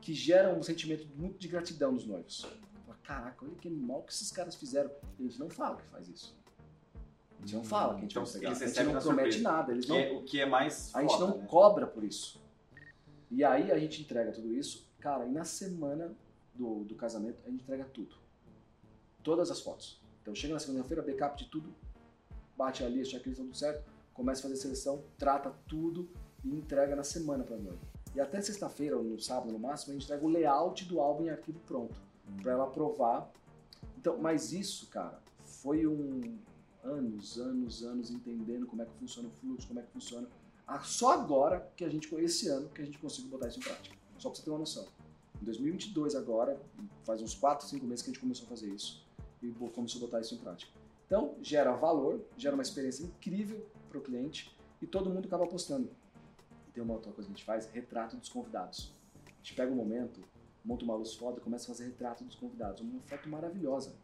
[0.00, 2.46] que gera um sentimento muito de gratidão nos noivos.
[2.86, 4.90] Fala, Caraca, olha que animal que esses caras fizeram.
[5.18, 6.34] E a gente não fala que faz isso.
[7.38, 8.46] A gente não fala que a gente Então, vai pegar.
[8.50, 9.42] eles A gente não promete surpresa.
[9.42, 9.72] nada.
[9.72, 11.46] Eles não é- o que é mais a gente foda, não né?
[11.48, 12.40] cobra por isso.
[13.30, 16.12] E aí a gente entrega tudo isso, cara, e na semana
[16.60, 18.14] do, do casamento a gente entrega tudo.
[19.22, 20.00] Todas as fotos.
[20.20, 21.74] Então chega na segunda-feira, backup de tudo,
[22.56, 26.08] bate ali, checklist, tá tudo certo, começa a fazer seleção, trata tudo
[26.44, 27.80] e entrega na semana pra noiva.
[28.14, 31.24] E até sexta-feira, ou no sábado no máximo, a gente entrega o layout do álbum
[31.24, 31.94] em arquivo pronto,
[32.42, 33.30] pra ela aprovar.
[33.96, 36.38] Então, mas isso, cara, foi um
[36.82, 40.28] anos, anos, anos entendendo como é que funciona o fluxo, como é que funciona
[40.66, 43.62] ah, Só agora que a gente, esse ano, que a gente conseguiu botar isso em
[43.62, 43.96] prática.
[44.18, 44.86] Só pra você ter uma noção.
[45.40, 46.60] Em 2022 agora,
[47.02, 49.06] faz uns 4, 5 meses que a gente começou a fazer isso
[49.42, 50.70] e começou a botar isso em prática.
[51.06, 55.90] Então, gera valor, gera uma experiência incrível para o cliente e todo mundo acaba apostando.
[56.68, 58.92] E tem uma outra coisa que a gente faz, retrato dos convidados.
[59.26, 60.20] A gente pega um momento,
[60.64, 62.82] monta uma luz foda e começa a fazer retrato dos convidados.
[62.82, 63.94] Uma foto maravilhosa,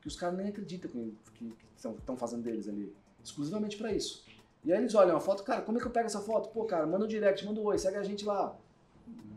[0.00, 0.90] que os caras nem acreditam
[1.34, 4.24] que estão fazendo deles ali, exclusivamente para isso.
[4.62, 6.50] E aí eles olham a foto, cara, como é que eu pego essa foto?
[6.50, 8.56] Pô, cara, manda um direct, manda um oi, segue a gente lá.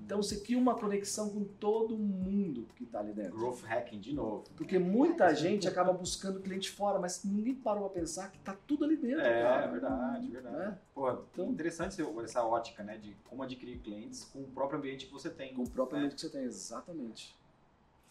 [0.06, 3.36] Então você cria uma conexão com todo mundo que tá ali dentro.
[3.40, 4.44] Growth hacking de novo.
[4.56, 8.86] Porque muita gente acaba buscando cliente fora, mas ninguém parou pra pensar que tá tudo
[8.86, 9.68] ali dentro, É, cara.
[9.72, 10.56] verdade, verdade.
[10.58, 10.78] Né?
[10.94, 12.98] Pô, Então- interessante essa ótica, né?
[13.00, 15.56] De como adquirir clientes com o próprio ambiente que você tem.
[15.56, 16.04] Com o próprio né?
[16.06, 17.36] ambiente que você tem, exatamente.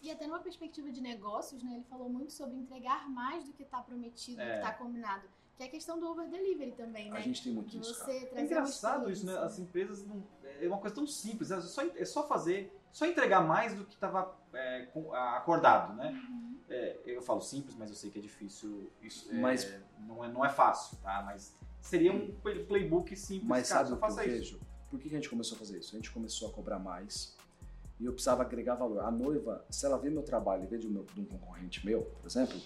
[0.01, 1.75] E até numa perspectiva de negócios, né?
[1.75, 4.51] Ele falou muito sobre entregar mais do que está prometido, do É.
[4.51, 5.23] que está combinado.
[5.55, 7.17] Que é a questão do over delivery também, né?
[7.17, 8.41] A gente tem muito de isso, você cara.
[8.41, 9.37] É engraçado isso, né?
[9.37, 10.21] As empresas não.
[10.61, 13.93] É uma coisa tão simples, é só, é só fazer, só entregar mais do que
[13.95, 14.33] estava
[15.35, 16.09] acordado, né?
[16.11, 16.55] Uhum.
[16.69, 18.89] É, eu falo simples, mas eu sei que é difícil.
[19.01, 21.21] Isso, é, Mas- não, é, não é fácil, tá?
[21.25, 24.17] Mas seria um play- playbook simples, Mas cara, sabe o que eu isso.
[24.53, 24.59] vejo?
[24.89, 25.93] Por que a gente começou a fazer isso?
[25.95, 27.35] A gente começou a cobrar mais
[27.99, 29.01] e eu precisava agregar valor.
[29.01, 31.85] A noiva, se ela vê meu trabalho e vê de, um meu- de um concorrente
[31.85, 32.59] meu, por exemplo,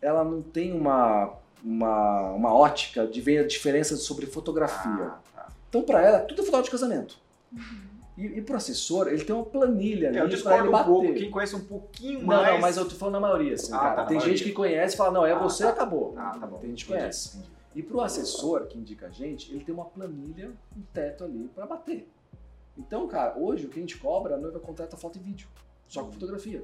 [0.00, 4.90] ela não tem uma, uma, uma ótica de ver a diferença sobre fotografia.
[5.06, 5.48] Ah, tá.
[5.68, 7.18] Então, para ela, tudo é fotógrafo de casamento.
[7.54, 7.94] Uhum.
[8.16, 11.14] E, e pro assessor, ele tem uma planilha ali É, eu pra discordo um pouco.
[11.14, 12.52] Quem conhece um pouquinho Não, mais.
[12.52, 13.94] não, mas eu tô falando na maioria, assim, Ah, cara.
[13.96, 14.36] tá, tem maioria.
[14.36, 15.70] gente que conhece e fala, não, é Ah, você, tá.
[15.70, 16.14] acabou.
[16.16, 16.58] Ah, tá bom.
[16.58, 17.36] Tem gente que conhece.
[17.38, 17.52] entendi.
[17.74, 21.66] E pro assessor que indica a gente, ele tem uma planilha, um teto ali pra
[21.66, 22.08] bater.
[22.78, 25.48] Então, cara, hoje o que a gente cobra, a noiva contrata foto e vídeo,
[25.88, 26.62] só com fotografia.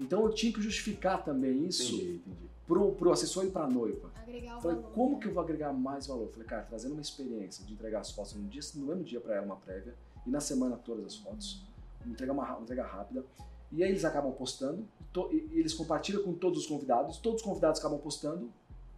[0.00, 2.50] Então eu tinha que justificar também isso Entendi, entendi.
[2.66, 4.10] Pro, pro assessor e pra noiva.
[4.16, 4.92] Agregar Falei, valor.
[4.92, 5.20] como né?
[5.20, 6.28] que eu vou agregar mais valor?
[6.30, 9.34] Falei, cara, trazendo uma experiência de entregar as fotos no, dia, no mesmo dia pra
[9.36, 9.94] ela, uma prévia,
[10.26, 11.62] e na semana todas as fotos,
[12.06, 13.24] entregar uma, uma entrega rápida.
[13.72, 17.40] E aí eles acabam postando, to- e, e eles compartilham com todos os convidados, todos
[17.40, 18.50] os convidados acabam postando,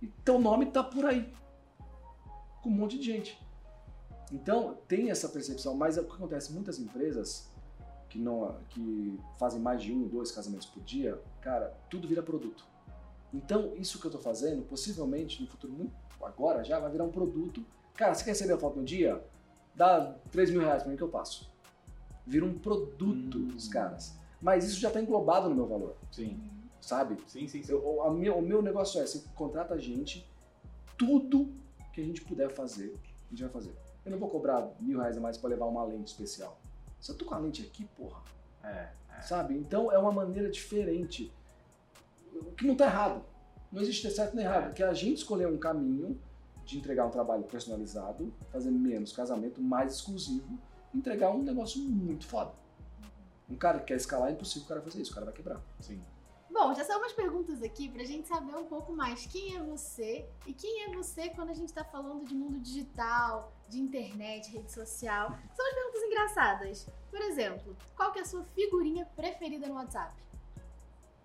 [0.02, 1.32] e teu nome tá por aí,
[2.62, 3.40] com um monte de gente.
[4.30, 6.52] Então, tem essa percepção, mas é o que acontece?
[6.52, 7.48] Muitas empresas
[8.10, 12.66] que, não, que fazem mais de um, dois casamentos por dia, cara, tudo vira produto.
[13.36, 17.10] Então, isso que eu tô fazendo, possivelmente, no futuro, muito agora já, vai virar um
[17.10, 17.64] produto.
[17.94, 19.22] Cara, você quer receber a foto no dia?
[19.74, 21.50] Dá 3 mil reais pra mim que eu passo.
[22.26, 23.48] Vira um produto Hum.
[23.48, 24.14] dos caras.
[24.40, 26.40] Mas isso já tá englobado no meu valor, Sim,
[26.80, 27.16] sabe?
[27.26, 27.62] sim, sim.
[27.62, 27.72] sim.
[27.72, 30.26] Eu- minha- o meu negócio é, você contrata a gente,
[30.96, 31.52] tudo
[31.92, 32.94] que a gente puder fazer,
[33.26, 33.74] a gente vai fazer.
[34.04, 36.58] Eu não vou cobrar mil reais a mais pra levar uma lente especial.
[37.00, 38.20] Se eu tô com a lente aqui, porra,
[38.62, 39.20] É, é.
[39.20, 39.54] sabe?
[39.54, 41.32] Então é uma maneira diferente.
[42.40, 43.24] O que não tá errado.
[43.70, 44.72] Não existe ter certo nem errado.
[44.74, 46.20] Que a gente escolher um caminho
[46.64, 50.58] de entregar um trabalho personalizado, fazer menos casamento, mais exclusivo,
[50.94, 52.52] entregar um negócio muito foda.
[53.48, 55.62] Um cara que quer escalar, é impossível o cara fazer isso, o cara vai quebrar.
[55.80, 56.02] Sim.
[56.50, 60.26] Bom, já são umas perguntas aqui pra gente saber um pouco mais quem é você
[60.46, 64.72] e quem é você quando a gente tá falando de mundo digital, de internet, rede
[64.72, 65.28] social.
[65.54, 66.88] São as perguntas engraçadas.
[67.10, 70.14] Por exemplo, qual que é a sua figurinha preferida no WhatsApp?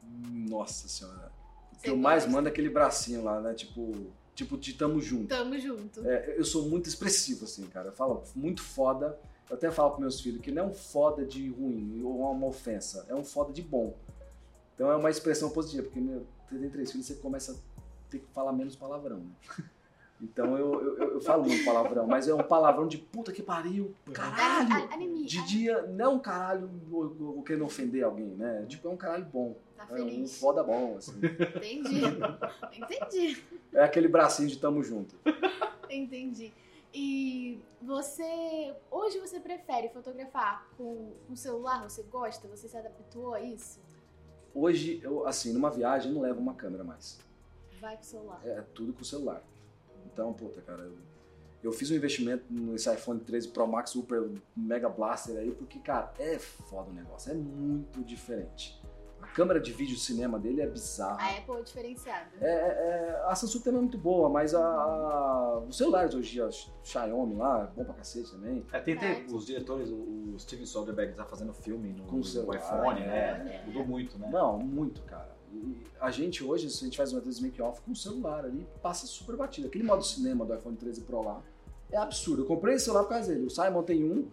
[0.03, 1.31] Nossa senhora.
[1.73, 3.53] O que eu mais mando é aquele bracinho lá, né?
[3.53, 5.27] Tipo, tipo de tamo junto.
[5.27, 6.07] Tamo junto.
[6.07, 7.89] É, eu sou muito expressivo, assim, cara.
[7.89, 9.19] Eu falo muito foda.
[9.49, 12.47] Eu até falo pros meus filhos que não é um foda de ruim ou uma
[12.47, 13.93] ofensa, é um foda de bom.
[14.73, 17.55] Então é uma expressão positiva, porque meu, você tem três filhos, você começa a
[18.09, 19.31] ter que falar menos palavrão, né?
[20.21, 23.41] Então eu, eu, eu- eu falo muito palavrão, mas é um palavrão de puta que
[23.41, 24.71] pariu, caralho!
[24.89, 25.25] A- Anemia.
[25.25, 26.69] De dia, não caralho,
[27.45, 28.65] querendo ofender alguém, né?
[28.67, 29.55] Tipo, é um caralho bom.
[29.75, 31.13] Tá É um foda bom, assim.
[31.55, 32.01] Entendi.
[32.77, 33.43] Entendi.
[33.73, 35.15] É aquele bracinho de tamo junto.
[35.89, 36.53] Entendi.
[36.93, 38.73] E você.
[38.91, 41.81] Hoje você prefere fotografar com o celular?
[41.89, 42.47] Você gosta?
[42.49, 43.79] Você se adaptou a isso?
[44.53, 47.17] Hoje, eu, assim, numa viagem, eu não levo uma câmera mais.
[47.79, 48.41] Vai com o celular.
[48.45, 49.41] É tudo com o celular.
[50.13, 50.97] Então, puta, cara, eu,
[51.63, 56.11] eu fiz um investimento nesse iPhone 13 Pro Max Super Mega Blaster aí, porque, cara,
[56.19, 58.79] é foda o negócio, é muito diferente.
[59.21, 61.21] A câmera de vídeo de cinema dele é bizarra.
[61.21, 62.27] A Apple é diferenciada.
[62.41, 66.33] É, é- a Samsung também é muito boa, mas a, a- os celulares hoje, em
[66.33, 66.49] dia,
[66.83, 68.65] Xiaomi lá, é bom pra cacete também.
[68.73, 69.25] É, tem até É.
[69.31, 73.01] os diretores, o o Steven Soderbergh tá fazendo filme no, Com o no celular, iPhone,
[73.01, 73.05] é.
[73.05, 73.63] né?
[73.67, 74.29] Mudou muito, né?
[74.31, 75.35] Não, muito, cara.
[75.53, 78.65] E a gente hoje, se a gente faz uma vez make-off com o celular ali,
[78.81, 79.67] passa super batido.
[79.67, 81.43] Aquele modo cinema do iPhone 13 Pro lá
[81.91, 82.43] é absurdo.
[82.43, 83.45] Eu comprei esse celular por causa dele.
[83.45, 84.29] O Simon tem um,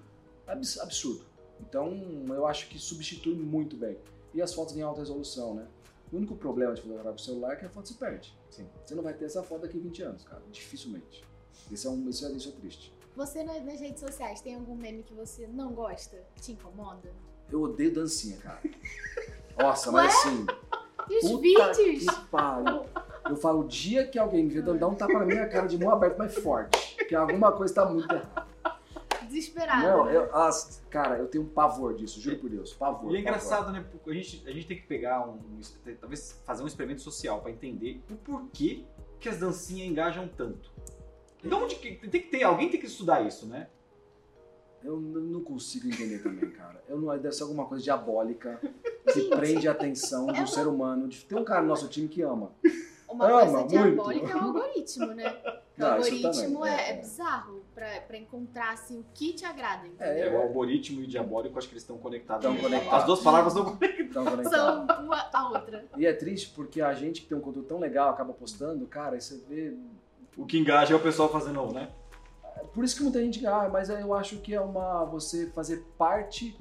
[0.46, 1.24] é abs- absurdo.
[1.60, 1.92] Então,
[2.28, 3.98] eu acho que substitui muito bem.
[4.32, 5.66] E as fotos em alta resolução, né?
[6.12, 8.32] O único problema de fotografar com o celular é que a foto se perde.
[8.48, 8.66] Sim.
[8.86, 10.40] Você não vai ter essa foto daqui a 20 anos, cara.
[10.52, 11.24] Dificilmente.
[11.70, 12.94] Isso é, um, isso é, isso é triste.
[13.16, 16.16] Você na- nas redes sociais tem algum meme que você não gosta?
[16.36, 17.10] Que te incomoda?
[17.50, 18.60] Eu odeio dancinha, cara.
[19.58, 20.46] Nossa, mas assim...
[21.10, 22.06] E os vídeos?
[23.28, 25.76] Eu falo, o dia que alguém me vê dando um tapa na minha cara de
[25.78, 26.96] mão aberta, mas forte.
[27.06, 28.46] Que alguma coisa tá muito errada.
[29.26, 29.86] Desesperado.
[29.86, 30.16] Não, né?
[30.16, 32.72] eu, as- cara, eu tenho um pavor disso, juro por Deus.
[32.72, 32.96] Pavor.
[33.12, 33.18] E é pavor.
[33.18, 33.84] engraçado, né?
[34.06, 35.38] A gente, a gente tem que pegar um.
[36.00, 38.84] Talvez fazer um experimento social pra entender o porquê
[39.20, 40.70] que as dancinhas engajam tanto.
[41.42, 41.96] De onde que.
[42.08, 43.68] Tem que ter, alguém tem que estudar isso, né?
[44.84, 46.82] Eu não consigo entender também, cara.
[46.88, 48.60] Eu não, deve ser alguma coisa diabólica
[49.12, 51.08] que prende a atenção do É ser humano.
[51.28, 52.52] Tem um cara no nosso time que ama.
[53.08, 53.68] Uma Ama coisa muito.
[53.70, 55.36] diabólica é o algoritmo, né?
[55.44, 56.90] O Não, algoritmo também, é, é.
[56.90, 59.86] é bizarro pra, pra encontrar assim, o que te agrada.
[59.86, 60.32] É, entendeu?
[60.32, 62.44] É, o algoritmo e o diabólico, acho que eles estão conectados.
[62.44, 62.98] Estão conectados.
[62.98, 63.64] As duas palavras estão
[64.24, 64.50] conectadas.
[64.50, 65.86] São uma a outra.
[65.96, 69.14] E é triste porque a gente que tem um conteúdo tão legal acaba postando, cara,
[69.14, 69.74] aí você vê
[70.36, 71.88] O que engaja é o pessoal fazendo, né?
[72.78, 76.56] Por isso que muita gente, ah, mas eu acho que é uma você fazer parte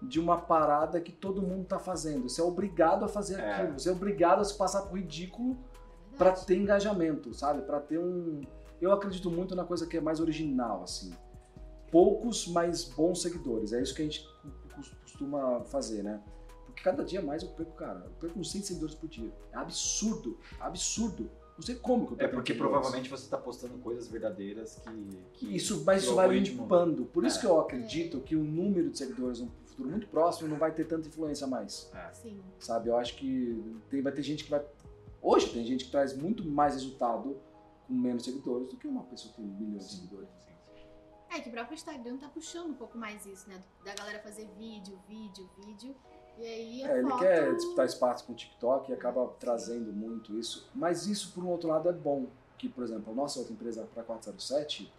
[0.00, 2.28] de uma parada que todo mundo tá fazendo.
[2.28, 3.52] Você é obrigado a fazer É.
[3.52, 3.72] aquilo.
[3.76, 5.56] Você é obrigado a se passar por ridículo
[6.12, 6.46] É pra verdade.
[6.46, 7.62] ter engajamento, sabe?
[7.62, 8.42] Pra ter um.
[8.80, 11.12] Eu acredito muito na coisa que é mais original, assim.
[11.90, 13.72] Poucos, mas bons seguidores.
[13.72, 14.24] É isso que a gente
[14.72, 16.20] cos- costuma fazer, né?
[16.66, 18.04] Porque cada dia mais eu perco, cara.
[18.04, 19.32] Eu perco uns 100 seguidores por dia.
[19.52, 21.28] É absurdo, absurdo.
[21.56, 25.18] Não sei como que eu tô É porque provavelmente você está postando coisas verdadeiras que.
[25.32, 27.04] que Isso, mas isso vai algoritmo- limpando.
[27.06, 27.40] Por isso É.
[27.40, 30.84] que eu acredito que o número de seguidores no futuro muito próximo não vai ter
[30.86, 31.90] tanta influência mais.
[32.12, 32.40] Sim.
[32.58, 32.88] Sabe?
[32.90, 34.62] Eu acho que tem, vai ter gente que vai.
[35.22, 37.36] Hoje tem gente que traz muito mais resultado
[37.86, 40.28] com menos seguidores do que uma pessoa que tem milhões de seguidores.
[41.30, 43.60] É que o próprio Instagram tá puxando um pouco mais isso, né?
[43.84, 45.94] Da galera fazer vídeo, vídeo, vídeo.
[46.38, 47.18] Aí É, ele foto...
[47.20, 50.68] quer disputar espaço com o TikTok e acaba trazendo muito isso.
[50.74, 52.26] Mas isso, por um outro lado, é bom.
[52.58, 54.90] Que, por exemplo, a nossa outra empresa, para 407,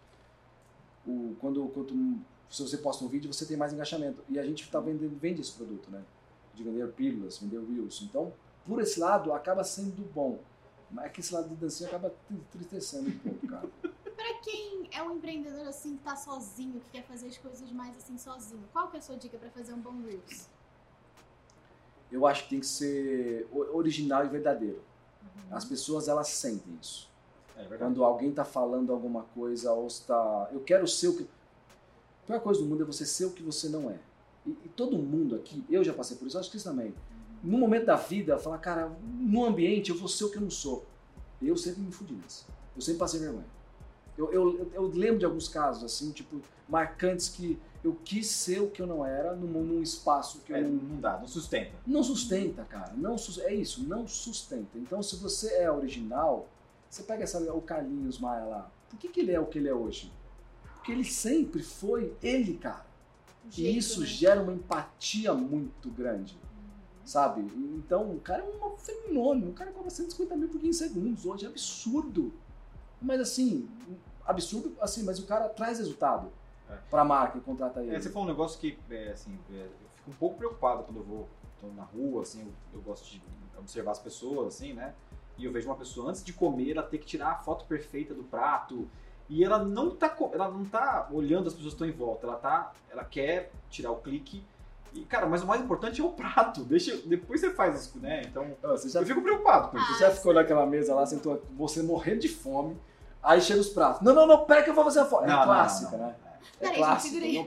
[1.06, 2.20] o, quando, quando
[2.50, 4.24] se você posta um vídeo, você tem mais engajamento.
[4.30, 6.04] E a gente tá vendendo, vende esse produto, né?
[6.54, 8.02] De vender pílulas, vender reels.
[8.04, 8.32] Então,
[8.66, 10.40] por esse lado, acaba sendo bom.
[10.92, 13.68] Mas é que esse lado de dancinha acaba entristecendo um pouco, cara.
[14.18, 17.96] Pra quem é um empreendedor assim, que tá sozinho, que quer fazer as coisas mais
[17.98, 20.50] assim sozinho, qual que é a sua dica pra fazer um bom Reels?
[22.12, 24.82] Eu acho que tem que ser original e verdadeiro.
[25.22, 25.58] Uhum.
[25.58, 27.10] As pessoas, elas sentem isso.
[27.58, 27.78] É.
[27.78, 30.50] Quando alguém tá falando alguma coisa ou está.
[30.52, 31.24] Eu quero ser o que.
[32.24, 33.98] A pior coisa do mundo é você ser o que você não é.
[34.46, 36.94] E, e todo mundo aqui, eu já passei por isso, acho que isso também.
[37.44, 40.50] No momento da vida, falar, cara, no ambiente eu vou ser o que eu não
[40.50, 40.86] sou.
[41.42, 42.46] Eu sempre me fudi nisso.
[42.76, 43.46] Eu sempre passei vergonha.
[44.18, 48.70] Eu, eu, eu lembro de alguns casos, assim, tipo, marcantes que eu quis ser o
[48.70, 51.72] que eu não era num, num espaço que eu É, não, não dá, não sustenta.
[51.86, 52.94] não sustenta, cara.
[52.98, 54.78] Não sus- é isso, não sustenta.
[54.78, 56.48] Então, se você é original,
[56.90, 58.72] você pega essa, o Carlinhos Maia lá.
[58.90, 60.12] Por que, que ele é o que ele é hoje?
[60.76, 62.86] Porque ele sempre foi ele, cara.
[63.46, 64.06] O E jeito, isso né?
[64.08, 67.06] gera uma empatia muito grande, Uhum.
[67.06, 67.42] sabe?
[67.78, 69.52] Então, o cara é um fenômeno.
[69.52, 71.46] O cara cobra 150 mil por 15 segundos hoje.
[71.46, 72.34] É absurdo.
[73.02, 73.70] Mas assim,
[74.26, 76.30] absurdo, assim, mas o cara traz resultado
[76.70, 76.76] É.
[76.90, 77.96] pra marca e contrata ele.
[77.96, 80.98] É, você falou um negócio que, é, assim, é, eu fico um pouco preocupado quando
[80.98, 81.28] eu vou
[81.60, 83.22] tô na rua, assim, eu, eu gosto de
[83.58, 84.94] observar as pessoas, assim, né?
[85.38, 88.14] E eu vejo uma pessoa, antes de comer, ela ter que tirar a foto perfeita
[88.14, 88.88] do prato.
[89.30, 92.38] E ela não tá, ela não tá olhando as pessoas que estão em volta, ela
[92.38, 94.44] tá, ela quer tirar o clique.
[94.94, 96.64] E, cara, mas o mais importante é o prato.
[96.64, 98.22] Deixa, depois você faz isso, né?
[98.26, 99.94] Então, Ah, Você já eu fico preocupado isso.
[99.94, 102.78] Você já ficou naquela mesa lá, sentou você morrendo de fome,
[103.22, 104.02] aí chega os pratos.
[104.02, 105.26] Não, não, não, pera que eu vou fazer a foto.
[105.26, 106.08] É Não, não, clássica, não, não.
[106.08, 106.16] né?
[106.60, 106.80] É aí.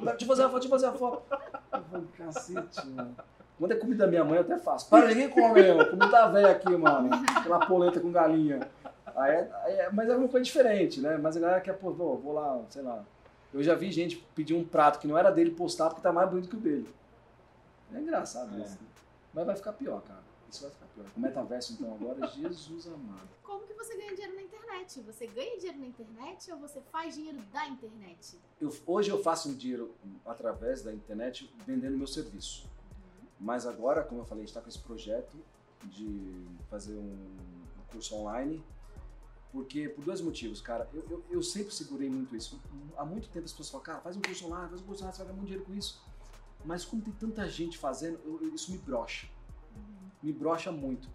[0.00, 1.22] Não, eu fazer a foto, deixa eu fazer a foto.
[1.92, 3.16] Eu cacete, mano.
[3.58, 4.88] Quando é comida da minha mãe, eu até faço.
[4.88, 5.84] Para, ninguém come, mano.
[5.90, 7.10] Comida da velha aqui, mano.
[7.36, 8.60] Aquela polenta com galinha.
[9.16, 11.18] Aí é- aí é- mas é uma coisa diferente, né?
[11.18, 13.02] Mas a galera quer, pô, vou, vou lá, sei lá.
[13.52, 16.30] Eu já vi gente pedir um prato que não era dele postar porque tá mais
[16.30, 16.88] bonito que o dele.
[17.92, 18.62] É engraçado É.
[18.62, 18.74] isso.
[18.80, 18.86] né?
[19.34, 20.20] Mas vai ficar pior, cara.
[20.50, 21.06] Isso vai ficar pior.
[21.16, 23.28] O metaverso, então, agora, Jesus amado.
[23.42, 25.00] Como que você ganha dinheiro na internet?
[25.02, 28.38] Você ganha dinheiro na internet ou você faz dinheiro da internet?
[28.60, 29.94] Eu- hoje eu faço um dinheiro
[30.26, 32.68] através da internet vendendo meu serviço.
[33.38, 35.36] Mas agora, como eu falei, a gente está com esse projeto
[35.84, 37.36] de fazer um,
[37.90, 38.62] curso online.
[39.52, 40.88] Porque, por dois motivos, cara.
[40.92, 42.60] Eu, eu, eu sempre segurei muito isso.
[42.96, 45.16] Há muito tempo as pessoas falam, cara, faz um curso online, faz um curso online,
[45.16, 46.00] você vai ganhar muito dinheiro com isso.
[46.64, 49.26] Mas como tem tanta gente fazendo, eu- isso me brocha.
[50.22, 51.08] Me brocha muito.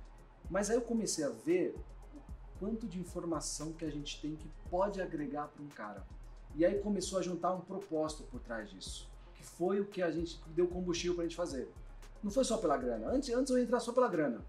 [0.50, 1.76] Mas aí eu comecei a ver
[2.16, 6.06] o quanto de informação que a gente tem que pode agregar para um cara.
[6.56, 9.10] E aí começou a juntar um propósito por trás disso.
[9.36, 11.70] Que foi o que a gente deu combustível pra gente fazer.
[12.24, 13.10] Não foi só pela grana.
[13.10, 14.42] Antes, antes eu ia entrar só pela grana.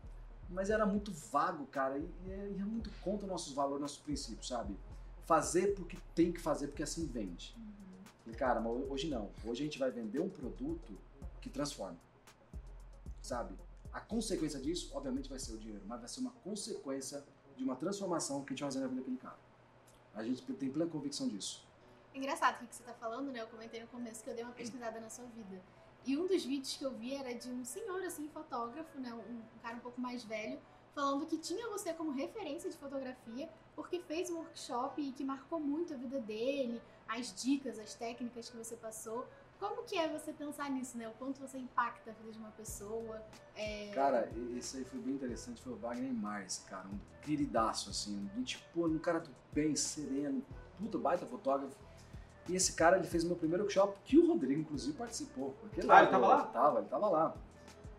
[0.48, 1.98] Mas era muito vago, cara.
[1.98, 4.76] E, e é, é muito contra nossos valores, nossos princípios, sabe?
[5.24, 7.56] Fazer porque tem que fazer, porque assim vende.
[8.22, 9.30] Falei, cara, mas hoje não.
[9.44, 10.96] Hoje a gente vai vender um produto
[11.40, 11.98] que transforma.
[13.20, 13.54] Sabe?
[13.96, 17.24] A consequência disso, obviamente, vai ser o dinheiro, mas vai ser uma consequência
[17.56, 19.38] de uma transformação que a gente vai fazer na vida daquele cara.
[20.14, 21.66] A gente tem plena convicção disso.
[22.14, 23.40] Engraçado o que você tá falando, né?
[23.40, 25.62] Eu comentei no começo que eu dei uma pesquisada na sua vida.
[26.04, 29.14] E um dos vídeos que eu vi era de um senhor, assim, fotógrafo, né?
[29.14, 30.60] Um, um cara um pouco mais velho,
[30.94, 35.58] falando que tinha você como referência de fotografia, porque fez um workshop e que marcou
[35.58, 39.26] muito a vida dele, as dicas, as técnicas que você passou.
[39.58, 41.08] Como que é você pensar nisso, né?
[41.08, 43.22] O quanto você impacta a vida de uma pessoa.
[43.54, 43.90] É...
[43.94, 48.42] Cara, esse aí foi bem interessante, foi o Wagner Mars, cara, um queridaço, assim, um,
[48.42, 50.42] tipo, pô, um cara do bem, sereno,
[50.78, 51.74] puta baita fotógrafo.
[52.48, 55.54] E esse cara, ele fez o meu primeiro workshop, que o Rodrigo, inclusive, participou.
[55.64, 56.44] Aquele Ah, ele tava lá?
[56.44, 57.34] Tava, ele tava lá.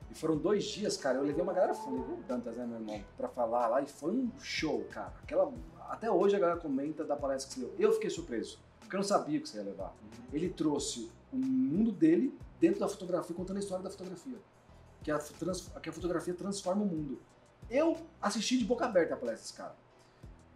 [0.09, 3.03] E foram dois dias, cara, eu levei uma galera, levei o Dantas, né, meu irmão,
[3.17, 5.13] pra falar lá, e foi um show, cara.
[5.21, 5.51] Aquela,
[5.89, 7.75] até hoje a galera comenta da palestra que você deu.
[7.77, 9.93] Eu fiquei surpreso, porque eu não sabia o que você ia levar.
[10.31, 14.37] Ele trouxe o mundo dele dentro da fotografia, contando a história da fotografia.
[15.03, 17.19] Que a, trans- que a fotografia transforma o mundo.
[17.69, 19.75] Eu assisti de boca aberta a palestra desse cara.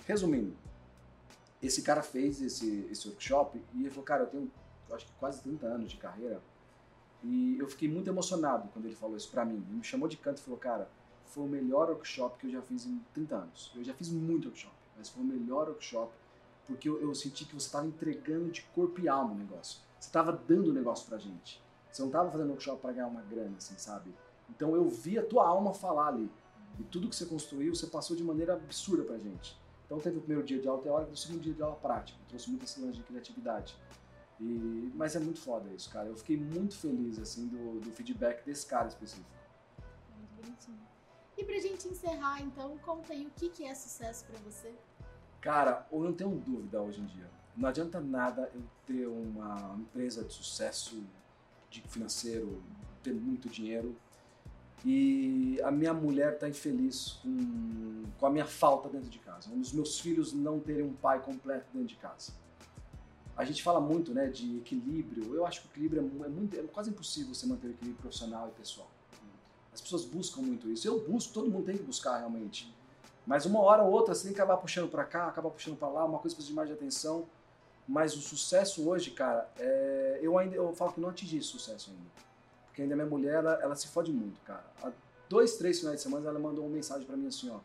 [0.08, 0.56] Resumindo,
[1.62, 4.52] esse cara fez esse, esse workshop e ele falou, cara, eu tenho
[4.90, 6.42] eu acho que quase 30 anos de carreira
[7.24, 9.64] e eu fiquei muito emocionado quando ele falou isso pra mim.
[9.68, 10.90] Ele me chamou de canto e falou, cara,
[11.28, 13.72] foi o melhor workshop que eu já fiz em 30 anos.
[13.76, 14.74] Eu já fiz muito workshop.
[14.98, 16.12] mas foi o melhor workshop,
[16.68, 19.80] porque eu, eu senti que você estava entregando de corpo e alma o negócio.
[20.00, 21.62] Você estava dando o negócio pra gente.
[21.92, 24.14] Você não estava fazendo workshop para ganhar uma grana, assim, sabe?
[24.50, 26.30] Então eu vi a tua alma falar ali.
[26.80, 29.60] E tudo que você construiu, você passou de maneira absurda pra gente.
[29.86, 32.18] Então teve o primeiro dia de aula teórica o segundo dia de aula prática.
[32.30, 33.76] Trouxe muito esse de criatividade.
[34.40, 36.08] E, mas é muito foda isso, cara.
[36.08, 39.30] Eu fiquei muito feliz, assim, do, do feedback desse cara específico.
[40.18, 40.80] Muito bonitinho.
[41.38, 44.74] E pra gente encerrar, então, conta aí o que, que é sucesso pra você.
[45.42, 47.30] Cara, eu não tenho dúvida hoje em dia.
[47.58, 51.04] Não adianta nada eu ter uma empresa de sucesso
[51.70, 52.62] de financeiro,
[53.04, 53.96] ter muito dinheiro
[54.84, 59.50] e a minha mulher tá infeliz com, com a minha falta dentro de casa.
[59.54, 62.34] Os meus filhos não terem um pai completo dentro de casa.
[63.38, 65.36] A gente fala muito né, de equilíbrio.
[65.36, 68.48] Eu acho que o equilíbrio é, muito, é quase impossível você manter o equilíbrio profissional
[68.48, 68.90] e pessoal.
[69.74, 70.88] As pessoas buscam muito isso.
[70.88, 72.74] Eu busco, todo mundo tem que buscar realmente.
[73.26, 75.88] Mas uma hora ou outra você tem que acabar puxando para cá, acabar puxando para
[75.88, 77.28] lá, uma coisa precisa de mais de atenção.
[77.88, 80.20] Mas o sucesso hoje, cara, é...
[80.22, 82.10] eu ainda eu falo que não atingi sucesso ainda.
[82.68, 84.64] Porque ainda minha mulher, ela, ela se fode muito, cara.
[84.82, 84.92] Há
[85.28, 87.60] dois, três finais de semana ela mandou uma mensagem para mim assim, ó.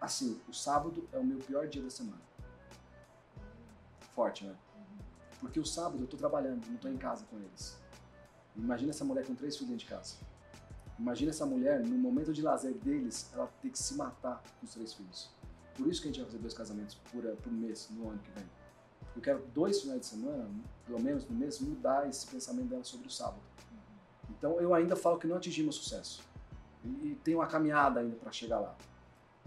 [0.00, 2.20] Assim, o sábado é o meu pior dia da semana.
[4.14, 4.54] Forte, né?
[5.40, 7.76] Porque o sábado eu tô trabalhando, não tô em casa com eles.
[8.56, 10.16] Imagina essa mulher com três filhos dentro de casa.
[11.02, 14.72] Imagina essa mulher, no momento de lazer deles, ela ter que se matar com os
[14.72, 15.28] três filhos.
[15.74, 18.30] Por isso que a gente vai fazer dois casamentos por, por mês, no ano que
[18.30, 18.48] vem.
[19.16, 20.48] Eu quero dois finais de semana,
[20.86, 23.42] pelo menos no mês, mudar esse pensamento dela sobre o sábado.
[24.30, 26.22] Então eu ainda falo que não atingimos sucesso.
[26.84, 28.76] E, tem uma caminhada ainda para chegar lá.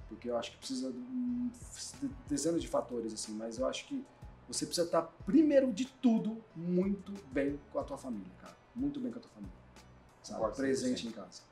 [0.09, 4.05] Porque eu acho que precisa de dezenas de fatores, assim, mas eu acho que
[4.45, 8.57] você precisa estar, primeiro de tudo, muito bem com a tua família, cara.
[8.75, 9.64] Muito bem com a tua família.
[10.25, 10.55] Sabe?
[10.55, 11.43] Presente em casa.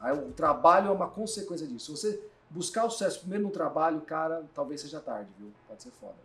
[0.00, 1.96] Aí o trabalho é uma consequência disso.
[1.96, 5.52] Se você buscar o sucesso primeiro no trabalho, cara, talvez seja tarde, viu?
[5.68, 6.16] Pode ser foda.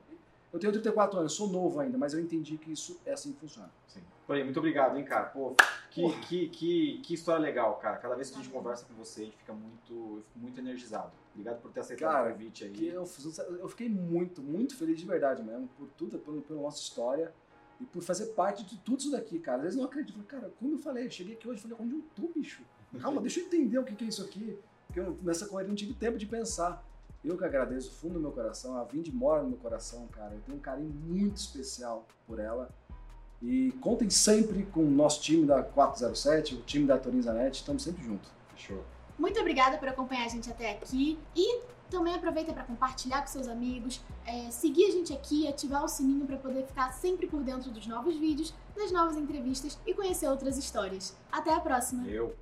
[0.54, 3.42] Eu tenho 34 anos, sou novo ainda, mas eu entendi que isso é assim que
[3.42, 3.70] funciona.
[3.90, 4.00] Sim.
[4.26, 5.26] Porém, muito obrigado, hein, cara.
[5.26, 5.54] Pô,
[5.92, 7.98] que, que, que, que, história legal, cara.
[7.98, 11.12] Cada vez que a gente conversa com você, a gente fica muito, muito energizado.
[11.34, 12.88] Obrigado por ter aceitado cara, o convite aí.
[12.88, 13.06] Eu,
[13.60, 17.34] eu fiquei muito, muito feliz de verdade mesmo, por tudo, pela, pela nossa história
[17.80, 19.58] e por fazer parte de tudo isso daqui, cara.
[19.58, 20.22] Às vezes não acredito.
[20.24, 22.62] Cara, como eu falei, eu cheguei aqui hoje falei, onde eu tô, bicho?
[23.00, 24.58] Calma, deixa eu entender o que é isso aqui.
[24.88, 26.84] Porque eu, nessa corrida não tive tempo de pensar.
[27.24, 30.34] Eu que agradeço fundo do meu coração, a Vindy mora no meu coração, cara.
[30.34, 32.70] Eu tenho um carinho muito especial por ela.
[33.42, 38.04] E contem sempre com o nosso time da 407, o time da Torinzanet, estamos sempre
[38.04, 38.32] juntos.
[38.56, 38.84] Fechou.
[39.18, 43.48] Muito obrigada por acompanhar a gente até aqui e também aproveita para compartilhar com seus
[43.48, 47.72] amigos, é, seguir a gente aqui, ativar o sininho para poder ficar sempre por dentro
[47.72, 51.16] dos novos vídeos, das novas entrevistas e conhecer outras histórias.
[51.32, 52.08] Até a próxima!
[52.08, 52.36] Eu.